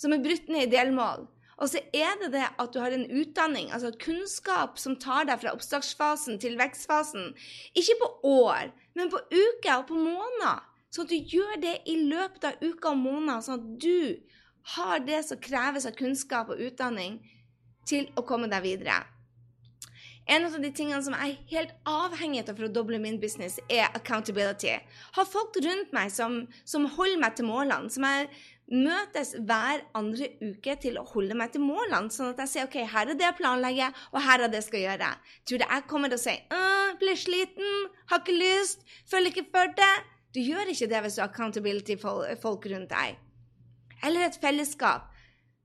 [0.00, 1.28] som er brutt ned i delmål.
[1.62, 5.38] Og så er det det at du har en utdanning, altså kunnskap, som tar deg
[5.42, 7.30] fra oppstartsfasen til vekstfasen.
[7.78, 10.64] Ikke på år, men på uker og på måneder.
[10.90, 14.18] Sånn at du gjør det i løpet av uker og måneder, sånn at du
[14.74, 17.20] har det som kreves av kunnskap og utdanning
[17.86, 19.02] til å komme deg videre.
[20.26, 23.58] En av de tingene som jeg er helt avhengig av for å doble min business,
[23.68, 24.72] er accountability.
[25.18, 27.90] Ha folk rundt meg som, som holder meg til målene.
[27.92, 28.30] som jeg
[28.72, 32.78] møtes hver andre uke til å holde meg til målene, sånn at jeg sier OK,
[32.88, 35.10] her er det jeg planlegger, og her er det jeg skal gjøre.
[35.44, 36.36] Tror du jeg kommer til å si
[37.00, 39.94] blir sliten, har ikke lyst, føler ikke for det?
[40.34, 43.18] Du gjør ikke det hvis du har accountability-folk rundt deg.
[44.04, 45.10] Eller et fellesskap.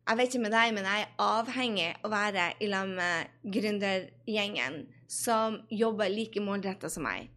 [0.09, 3.51] Jeg vet ikke med deg, men jeg er avhengig av å være i lag med
[3.53, 7.27] gründergjengen som jobber like målretta som meg.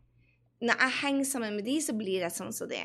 [0.65, 2.81] Når jeg henger sammen med de, så blir jeg sånn som de.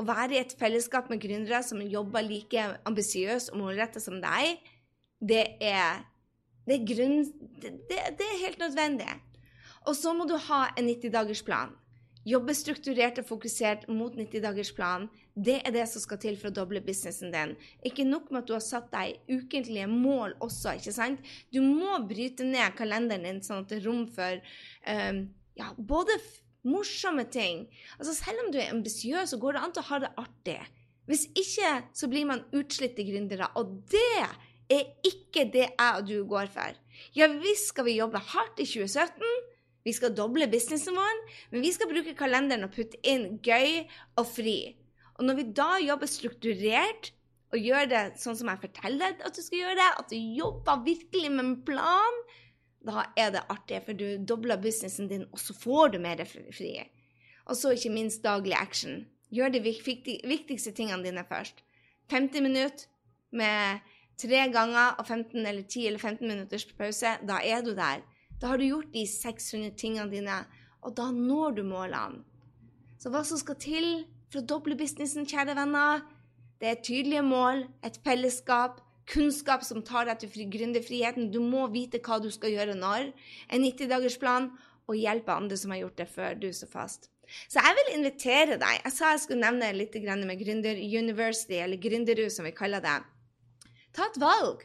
[0.00, 4.56] Å være i et fellesskap med gründere som jobber like ambisiøst og målretta som deg,
[5.20, 6.00] det er,
[6.64, 7.24] det er, grunn,
[7.60, 7.74] det,
[8.16, 9.10] det er helt nødvendig.
[9.84, 11.76] Og så må du ha en 90-dagersplan.
[12.26, 15.06] Jobbe strukturert og fokusert mot 90-dagersplanen.
[15.36, 17.52] Det er det som skal til for å doble businessen din.
[17.86, 21.30] Ikke nok med at du har satt deg ukentlige mål også, ikke sant?
[21.54, 25.22] Du må bryte ned kalenderen din sånn at det er rom for um,
[25.60, 26.18] ja, både
[26.66, 27.66] morsomme ting
[28.00, 30.58] Altså Selv om du er ambisiøs, så går det an til å ha det artig.
[31.06, 33.52] Hvis ikke, så blir man utslitte gründere.
[33.54, 34.24] Og det
[34.72, 36.74] er ikke det jeg og du går for.
[37.14, 39.22] Ja visst skal vi jobbe hardt i 2017.
[39.86, 41.20] Vi skal doble businessen vår,
[41.52, 43.84] men vi skal bruke kalenderen og putte inn gøy
[44.18, 44.58] og fri.
[45.16, 47.12] Og når vi da jobber strukturert
[47.54, 50.16] og gjør det sånn som jeg forteller deg at du skal gjøre det, at du
[50.40, 52.18] jobber virkelig med en plan,
[52.86, 56.74] da er det artig, for du dobler businessen din, og så får du mer fri.
[57.46, 59.04] Og så ikke minst daglig action.
[59.34, 61.62] Gjør de viktigste tingene dine først.
[62.10, 62.86] 50 minutter
[63.34, 63.86] med
[64.18, 68.02] tre ganger og 15 eller 10 eller 15 minutters pause, da er du der.
[68.40, 70.40] Da har du gjort de 600 tingene dine,
[70.84, 72.24] og da når du målene.
[73.00, 73.88] Så hva som skal til
[74.30, 76.04] for å doble businessen, kjære venner.
[76.60, 81.30] Det er tydelige mål, et fellesskap, kunnskap som tar deg til gründerfriheten.
[81.32, 83.12] Du må vite hva du skal gjøre når.
[83.52, 84.50] En 90-dagersplan,
[84.86, 87.08] og hjelpe andre som har gjort det før du står fast.
[87.50, 88.80] Så jeg vil invitere deg.
[88.84, 93.00] Jeg sa jeg skulle nevne litt med Gründer University, eller Gründerud som vi kaller det.
[93.96, 94.62] Ta et valg,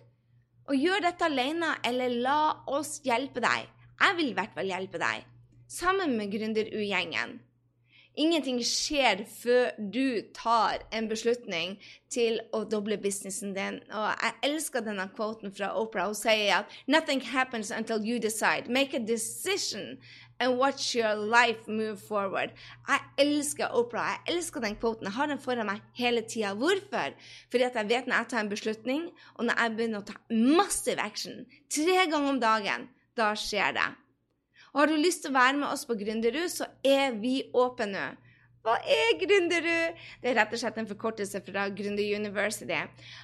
[0.70, 3.70] og gjør dette alene, eller la oss hjelpe deg.
[4.02, 5.24] Jeg vil i hvert fall hjelpe deg,
[5.70, 7.40] sammen med Gründerud-gjengen.
[8.20, 11.78] Ingenting skjer før du tar en beslutning
[12.12, 13.78] til å doble businessen din.
[13.88, 16.10] Og jeg elsker denne kvoten fra Oprah.
[16.12, 18.68] Hun sier at 'Nothing happens until you decide.
[18.68, 19.98] Make a decision
[20.42, 22.54] and watch your life move forward'.
[22.88, 24.18] Jeg elsker Oprah.
[24.26, 25.06] Jeg elsker den kvoten.
[25.06, 26.54] Jeg har den foran meg hele tida.
[26.54, 27.14] Hvorfor?
[27.52, 30.18] Fordi at jeg vet når jeg tar en beslutning, og når jeg begynner å ta
[30.30, 33.90] massive action tre ganger om dagen, da skjer det.
[34.74, 38.16] Og har du lyst til å være med oss på Gründerud, så er vi åpne.
[38.62, 40.02] Hva er Gründerud?
[40.22, 42.78] Det er rett og slett en forkortelse fra Gründer University.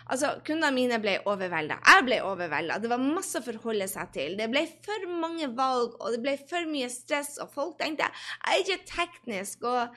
[0.09, 1.77] Altså, Kundene mine ble overvelda.
[1.85, 2.79] Jeg ble overvelda.
[2.81, 4.37] Det var masse å forholde seg til.
[4.39, 8.53] Det ble for mange valg, og det ble for mye stress, og folk tenkte jeg
[8.53, 9.67] er ikke teknisk.
[9.67, 9.93] og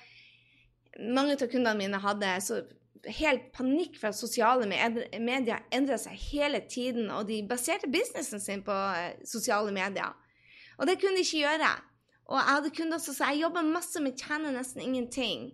[0.99, 2.61] mange av kundene mine hadde så
[3.17, 8.65] helt panikk for at sosiale medier endra seg hele tiden, og de baserte businessen sin
[8.67, 10.13] på eh, sosiale medier.
[10.81, 11.71] Og det kunne de ikke gjøre.
[12.31, 15.49] Og jeg hadde kunder som sa jeg jobber masse, men tjener nesten ingenting.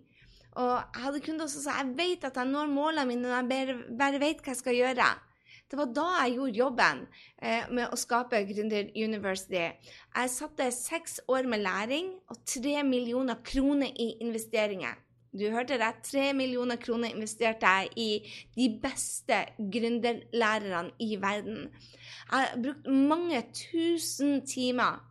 [0.56, 3.48] Og jeg hadde kunder som sa jeg vet at jeg når målene mine når jeg
[3.52, 5.08] bare, bare vet hva jeg skal gjøre.
[5.66, 7.00] Det var da jeg gjorde jobben
[7.42, 9.64] eh, med å skape Gründer University.
[9.66, 14.94] Jeg satte seks år med læring og tre millioner kroner i investeringer.
[15.36, 15.98] Du hørte rett.
[16.06, 21.66] Tre millioner kroner investerte jeg i de beste gründerlærerne i verden.
[22.30, 25.02] Jeg har brukt mange tusen timer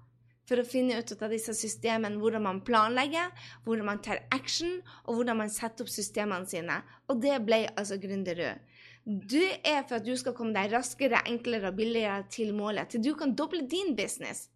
[0.46, 3.32] for å finne ut av disse systemene, hvordan man planlegger,
[3.66, 6.82] hvordan man tar action, og hvordan man setter opp systemene sine.
[7.10, 8.62] Og det ble altså Gründerud.
[9.06, 12.90] Det er for at du skal komme deg raskere, enklere og billigere til målet.
[12.90, 14.48] Til du kan doble din business.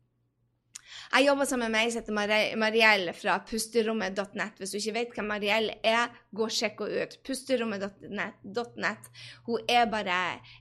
[1.14, 4.60] Jeg jobber sammen med ei som heter Mariell fra pusterommet.net.
[4.60, 7.18] Hvis du ikke vet hvem Mariell er, gå og sjekk henne ut.
[7.26, 9.10] Pusterommet.net.
[9.48, 10.20] Hun er bare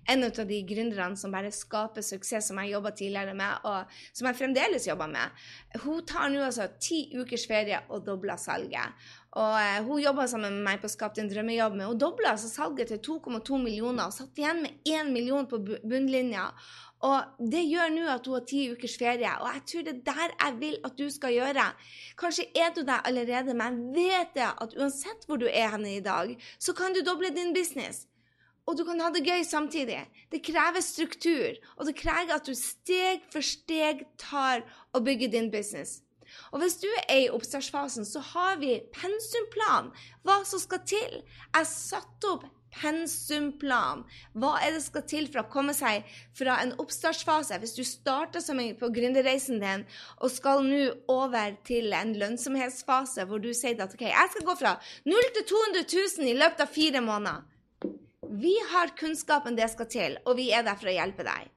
[0.08, 4.30] en av de gründerne som bare skaper suksess, som jeg jobba tidligere med, og som
[4.30, 5.46] jeg fremdeles jobber med.
[5.84, 9.08] Hun tar nå altså ti ukers ferie og dobler salget.
[9.36, 12.48] Og eh, Hun jobba sammen med meg på Skap din drømmejobb, men hun dobla altså
[12.48, 16.48] salget til 2,2 millioner og satt igjen med 1 million på bunnlinja.
[17.06, 20.04] Og det gjør nå at hun har ti ukers ferie, og jeg tror det er
[20.08, 21.66] der jeg vil at du skal gjøre.
[22.18, 26.02] Kanskje er du der allerede, men vet jeg at uansett hvor du er henne i
[26.02, 28.06] dag, så kan du doble din business.
[28.66, 30.02] Og du kan ha det gøy samtidig.
[30.32, 35.50] Det krever struktur, og det krever at du steg for steg tar og bygger din
[35.54, 36.02] business.
[36.52, 39.88] Og hvis du er i oppstartsfasen, så har vi pensumplan.
[40.26, 41.22] Hva som skal til.
[41.54, 42.44] Jeg satte opp
[42.74, 44.04] pensumplan.
[44.38, 46.06] Hva er det skal til for å komme seg
[46.36, 47.58] fra en oppstartsfase?
[47.62, 48.44] Hvis du starter
[48.78, 49.84] på gründerreisen din
[50.18, 54.56] og skal nå over til en lønnsomhetsfase hvor du sier at OK, jeg skal gå
[54.60, 55.86] fra 0 til 200
[56.18, 57.46] 000 i løpet av fire måneder.
[58.28, 61.48] Vi har kunnskapen det skal til, og vi er der for å hjelpe deg.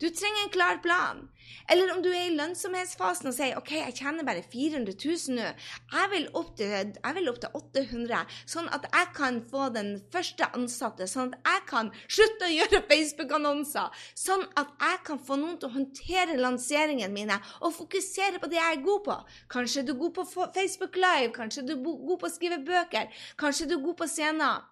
[0.00, 1.28] Du trenger en klar plan.
[1.68, 5.48] Eller om du er i lønnsomhetsfasen og sier OK, jeg tjener bare 400 000 nå.
[5.92, 6.26] Jeg vil,
[6.56, 11.08] til, jeg vil opp til 800, sånn at jeg kan få den første ansatte.
[11.10, 14.02] Sånn at jeg kan slutte å gjøre Facebook-annonser.
[14.24, 18.60] Sånn at jeg kan få noen til å håndtere lanseringene mine og fokusere på det
[18.60, 19.20] jeg er god på.
[19.52, 23.24] Kanskje du er god på Facebook Live, kanskje du er god på å skrive bøker,
[23.40, 24.68] kanskje du er god på scener.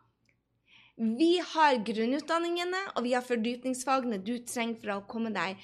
[0.98, 5.60] Vi har grunnutdanningene og vi har fordypningsfagene du trenger for å komme deg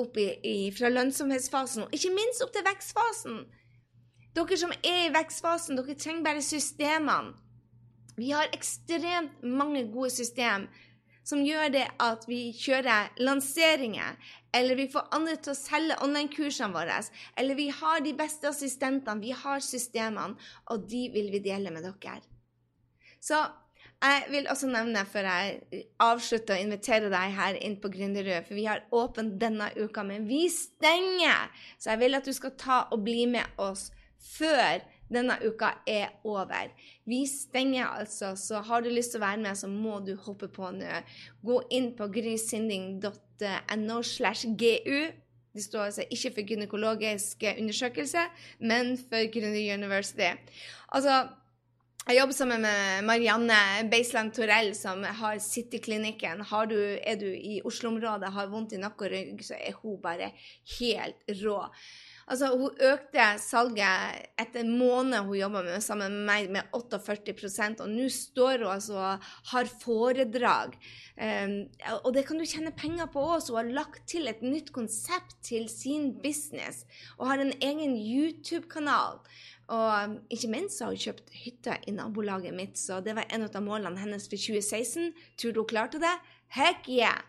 [0.00, 3.42] opp i, i, fra lønnsomhetsfasen, og ikke minst opp til vekstfasen.
[4.36, 7.36] Dere som er i vekstfasen, dere trenger bare systemene.
[8.16, 10.66] Vi har ekstremt mange gode system
[11.28, 14.16] som gjør det at vi kjører lanseringer,
[14.56, 17.02] eller vi får andre til å selge online-kursene våre,
[17.36, 20.40] eller vi har de beste assistentene, vi har systemene,
[20.72, 22.22] og de vil vi dele med dere.
[23.20, 23.44] Så
[24.00, 28.56] jeg vil også nevne, før jeg avslutter å invitere deg her inn på Gründerrød, for
[28.56, 31.50] vi har åpent denne uka, men vi stenger!
[31.76, 33.90] Så jeg vil at du skal ta og bli med oss
[34.20, 34.80] før
[35.10, 36.70] denne uka er over.
[37.04, 40.48] Vi stenger altså, så har du lyst til å være med, så må du hoppe
[40.52, 41.00] på nå.
[41.44, 45.10] Gå inn på grysynding.no slash gu.
[45.50, 48.22] Det står altså ikke for gynekologisk undersøkelse,
[48.62, 50.30] men for Gründer University.
[50.94, 51.24] Altså,
[52.08, 53.56] jeg jobber sammen med Marianne
[53.92, 56.40] Beisland Torell, som har City-klinikken.
[56.40, 60.32] Er du i Oslo-området, har vondt i nakke og rygg, så er hun bare
[60.78, 61.58] helt rå.
[62.30, 67.82] Altså, Hun økte salget etter en måned hun jobba med, sammen med meg med 48%
[67.82, 70.76] og nå står hun altså og har foredrag.
[71.20, 71.56] Um,
[72.04, 73.50] og det kan du tjene penger på òg.
[73.50, 76.86] Hun har lagt til et nytt konsept til sin business
[77.18, 79.18] og har en egen YouTube-kanal.
[79.70, 83.60] Og ikke minst har hun kjøpt hytte i nabolaget mitt, så det var en av
[83.62, 85.12] målene hennes for 2016.
[85.38, 86.16] Tror du hun klarte det?
[86.56, 87.20] Heck yeah!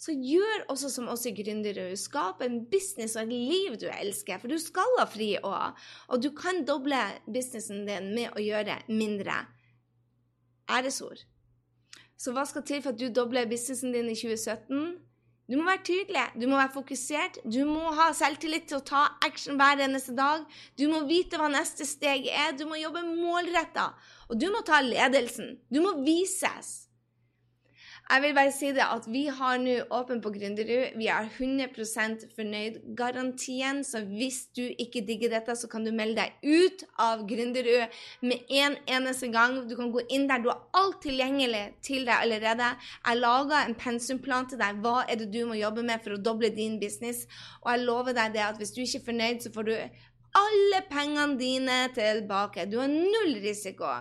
[0.00, 1.94] Så gjør også som oss i Gründerud.
[2.00, 5.78] Skap en business og et liv du elsker, for du skal ha fri òg.
[6.12, 9.38] Og du kan doble businessen din med å gjøre mindre.
[10.68, 11.22] Æresord.
[12.16, 15.05] Så hva skal til for at du dobler businessen din i 2017?
[15.46, 19.02] Du må være tydelig, du må være fokusert, du må ha selvtillit til å ta
[19.22, 20.42] action hver eneste dag.
[20.74, 23.92] Du må vite hva neste steg er, du må jobbe målretta.
[24.26, 25.54] Og du må ta ledelsen.
[25.70, 26.85] Du må vises.
[28.06, 30.92] Jeg vil bare si det at vi har nå åpen på Gründerud.
[30.94, 33.80] Vi er 100 fornøyd-garantien.
[33.84, 38.46] Så hvis du ikke digger dette, så kan du melde deg ut av Gründerud med
[38.60, 39.58] en eneste gang.
[39.66, 40.38] Du kan gå inn der.
[40.38, 42.70] Du har alt tilgjengelig til deg allerede.
[43.08, 44.78] Jeg laga en pensumplan til deg.
[44.86, 47.26] Hva er det du må jobbe med for å doble din business?
[47.64, 49.76] Og jeg lover deg det at hvis du ikke er fornøyd, så får du
[50.36, 52.70] alle pengene dine tilbake.
[52.70, 53.98] Du har null risiko.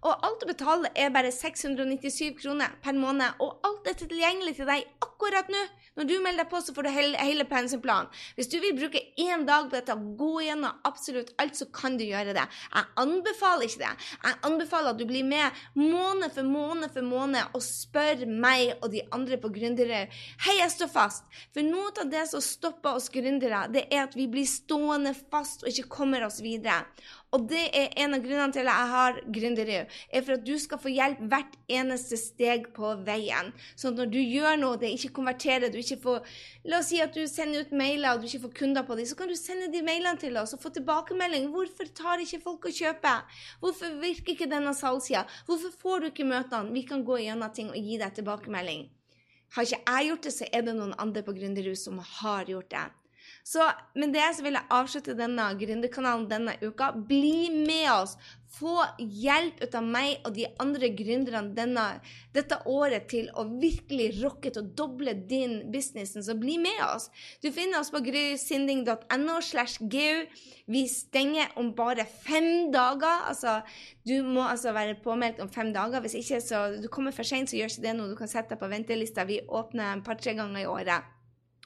[0.00, 4.68] Og alt du betaler, er bare 697 kroner per måned, og alt er tilgjengelig til
[4.70, 5.60] deg akkurat nå.
[5.98, 8.08] Når du melder deg på, så får du hele, hele pensumplanen.
[8.38, 12.06] Hvis du vil bruke én dag på dette, gå gjennom absolutt alt, så kan du
[12.06, 12.46] gjøre det.
[12.46, 14.06] Jeg anbefaler ikke det.
[14.24, 18.88] Jeg anbefaler at du blir med måned for måned for måned og spør meg og
[18.94, 20.06] de andre på Gründere.
[20.46, 21.28] Hei, jeg står fast.
[21.52, 25.66] For noe av det som stopper oss gründere, det er at vi blir stående fast
[25.66, 26.86] og ikke kommer oss videre.
[27.30, 29.84] Og det er en av grunnene til at jeg har Gründerøy.
[29.86, 33.52] er for at du skal få hjelp hvert eneste steg på veien.
[33.78, 36.26] Sånn at når du gjør noe, det ikke konverterer, du ikke får
[36.66, 39.06] La oss si at du sender ut mailer og du ikke får kunder på dem,
[39.06, 41.48] så kan du sende de mailene til oss og få tilbakemelding.
[41.54, 43.14] Hvorfor tar ikke folk å kjøpe?
[43.62, 45.22] Hvorfor virker ikke denne salgssida?
[45.46, 46.74] Hvorfor får du ikke møtene?
[46.74, 48.88] Vi kan gå gjennom ting og gi deg tilbakemelding.
[49.54, 52.74] Har ikke jeg gjort det, så er det noen andre på Gründerhus som har gjort
[52.74, 52.88] det.
[53.44, 53.64] Så
[53.98, 56.92] med det så vil jeg avslutte denne gründerkanalen denne uka.
[56.92, 58.16] Bli med oss.
[58.50, 61.84] Få hjelp ut av meg og de andre gründerne denne,
[62.34, 66.16] dette året til å virkelig rocke til å doble din business.
[66.26, 67.08] Så bli med oss.
[67.42, 69.38] Du finner oss på grysinding.no.
[70.70, 73.24] Vi stenger om bare fem dager.
[73.30, 73.60] Altså,
[74.06, 76.02] du må altså være påmeldt om fem dager.
[76.02, 78.10] Hvis ikke så du kommer for seint, så gjør ikke det noe.
[78.10, 79.26] Du kan sette deg på ventelista.
[79.30, 81.19] Vi åpner et par-tre ganger i året.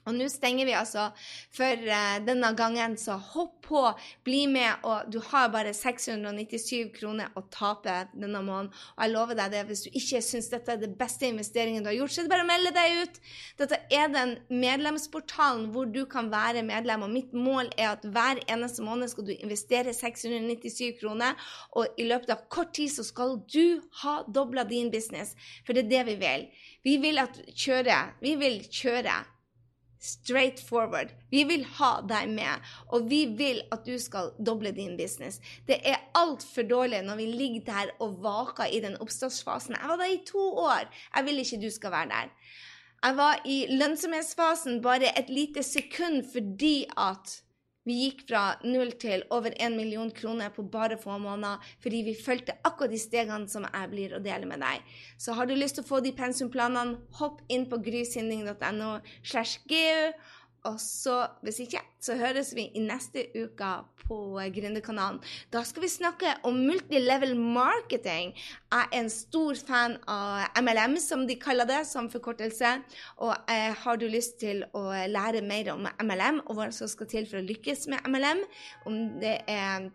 [0.04, 1.08] Og nå stenger vi altså
[1.54, 3.82] for uh, denne gangen, så hopp på,
[4.26, 4.84] bli med.
[4.84, 8.70] Og du har bare 697 kroner å tape denne måneden.
[8.96, 11.90] Og jeg lover deg det, hvis du ikke syns dette er det beste investeringen du
[11.90, 13.20] har gjort, så er det bare å melde deg ut.
[13.62, 17.06] Dette er den medlemsportalen hvor du kan være medlem.
[17.06, 21.38] Og mitt mål er at hver eneste måned skal du investere 697 kroner,
[21.78, 25.34] og i løpet av kort tid så skal du ha dobla din business.
[25.64, 26.48] For det er det vi vil.
[26.84, 29.14] Vi vil at kjøre, vi vil kjøre
[30.04, 31.14] straight forward.
[31.32, 35.40] Vi vil ha deg med, og vi vil at du skal doble din business.
[35.68, 39.78] Det er altfor dårlig når vi ligger der og vaker i den oppstartsfasen.
[39.80, 40.84] Jeg var der i to år.
[41.16, 42.34] Jeg vil ikke du skal være der.
[43.04, 47.40] Jeg var i lønnsomhetsfasen bare et lite sekund fordi at
[47.84, 52.16] vi gikk fra null til over én million kroner på bare få måneder fordi vi
[52.16, 54.80] fulgte akkurat de stegene som jeg blir å dele med deg.
[55.18, 60.12] Så har du lyst til å få de pensumplanene, hopp inn på grysynding.no slash geu
[60.64, 63.70] og så, hvis ikke, så høres vi i neste uke
[64.04, 64.18] på
[64.54, 65.20] Gründerkanalen.
[65.52, 68.32] Da skal vi snakke om multilevel marketing.
[68.72, 72.78] Jeg er en stor fan av MLM, som de kaller det, som forkortelse.
[73.24, 77.12] Og eh, har du lyst til å lære mer om MLM, og hva som skal
[77.12, 78.44] til for å lykkes med MLM,
[78.88, 79.90] om det er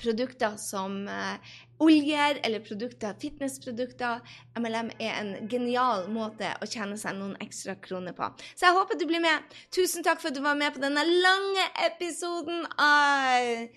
[0.00, 1.36] produkter som uh,
[1.82, 4.22] oljer eller produkter, fitnessprodukter.
[4.58, 8.30] MLM er en genial måte å tjene seg noen ekstra kroner på.
[8.54, 9.58] Så jeg håper du blir med.
[9.74, 13.68] Tusen takk for at du var med på denne lange episoden av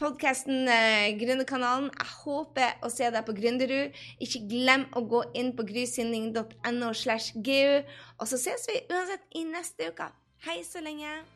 [0.00, 1.88] podkasten uh, Gründerkanalen.
[1.94, 3.96] Jeg håper å se deg på Gründerud.
[4.24, 6.92] Ikke glem å gå inn på grysynding.no.
[6.92, 10.12] Og så ses vi uansett i neste uke.
[10.46, 11.35] Hei så lenge.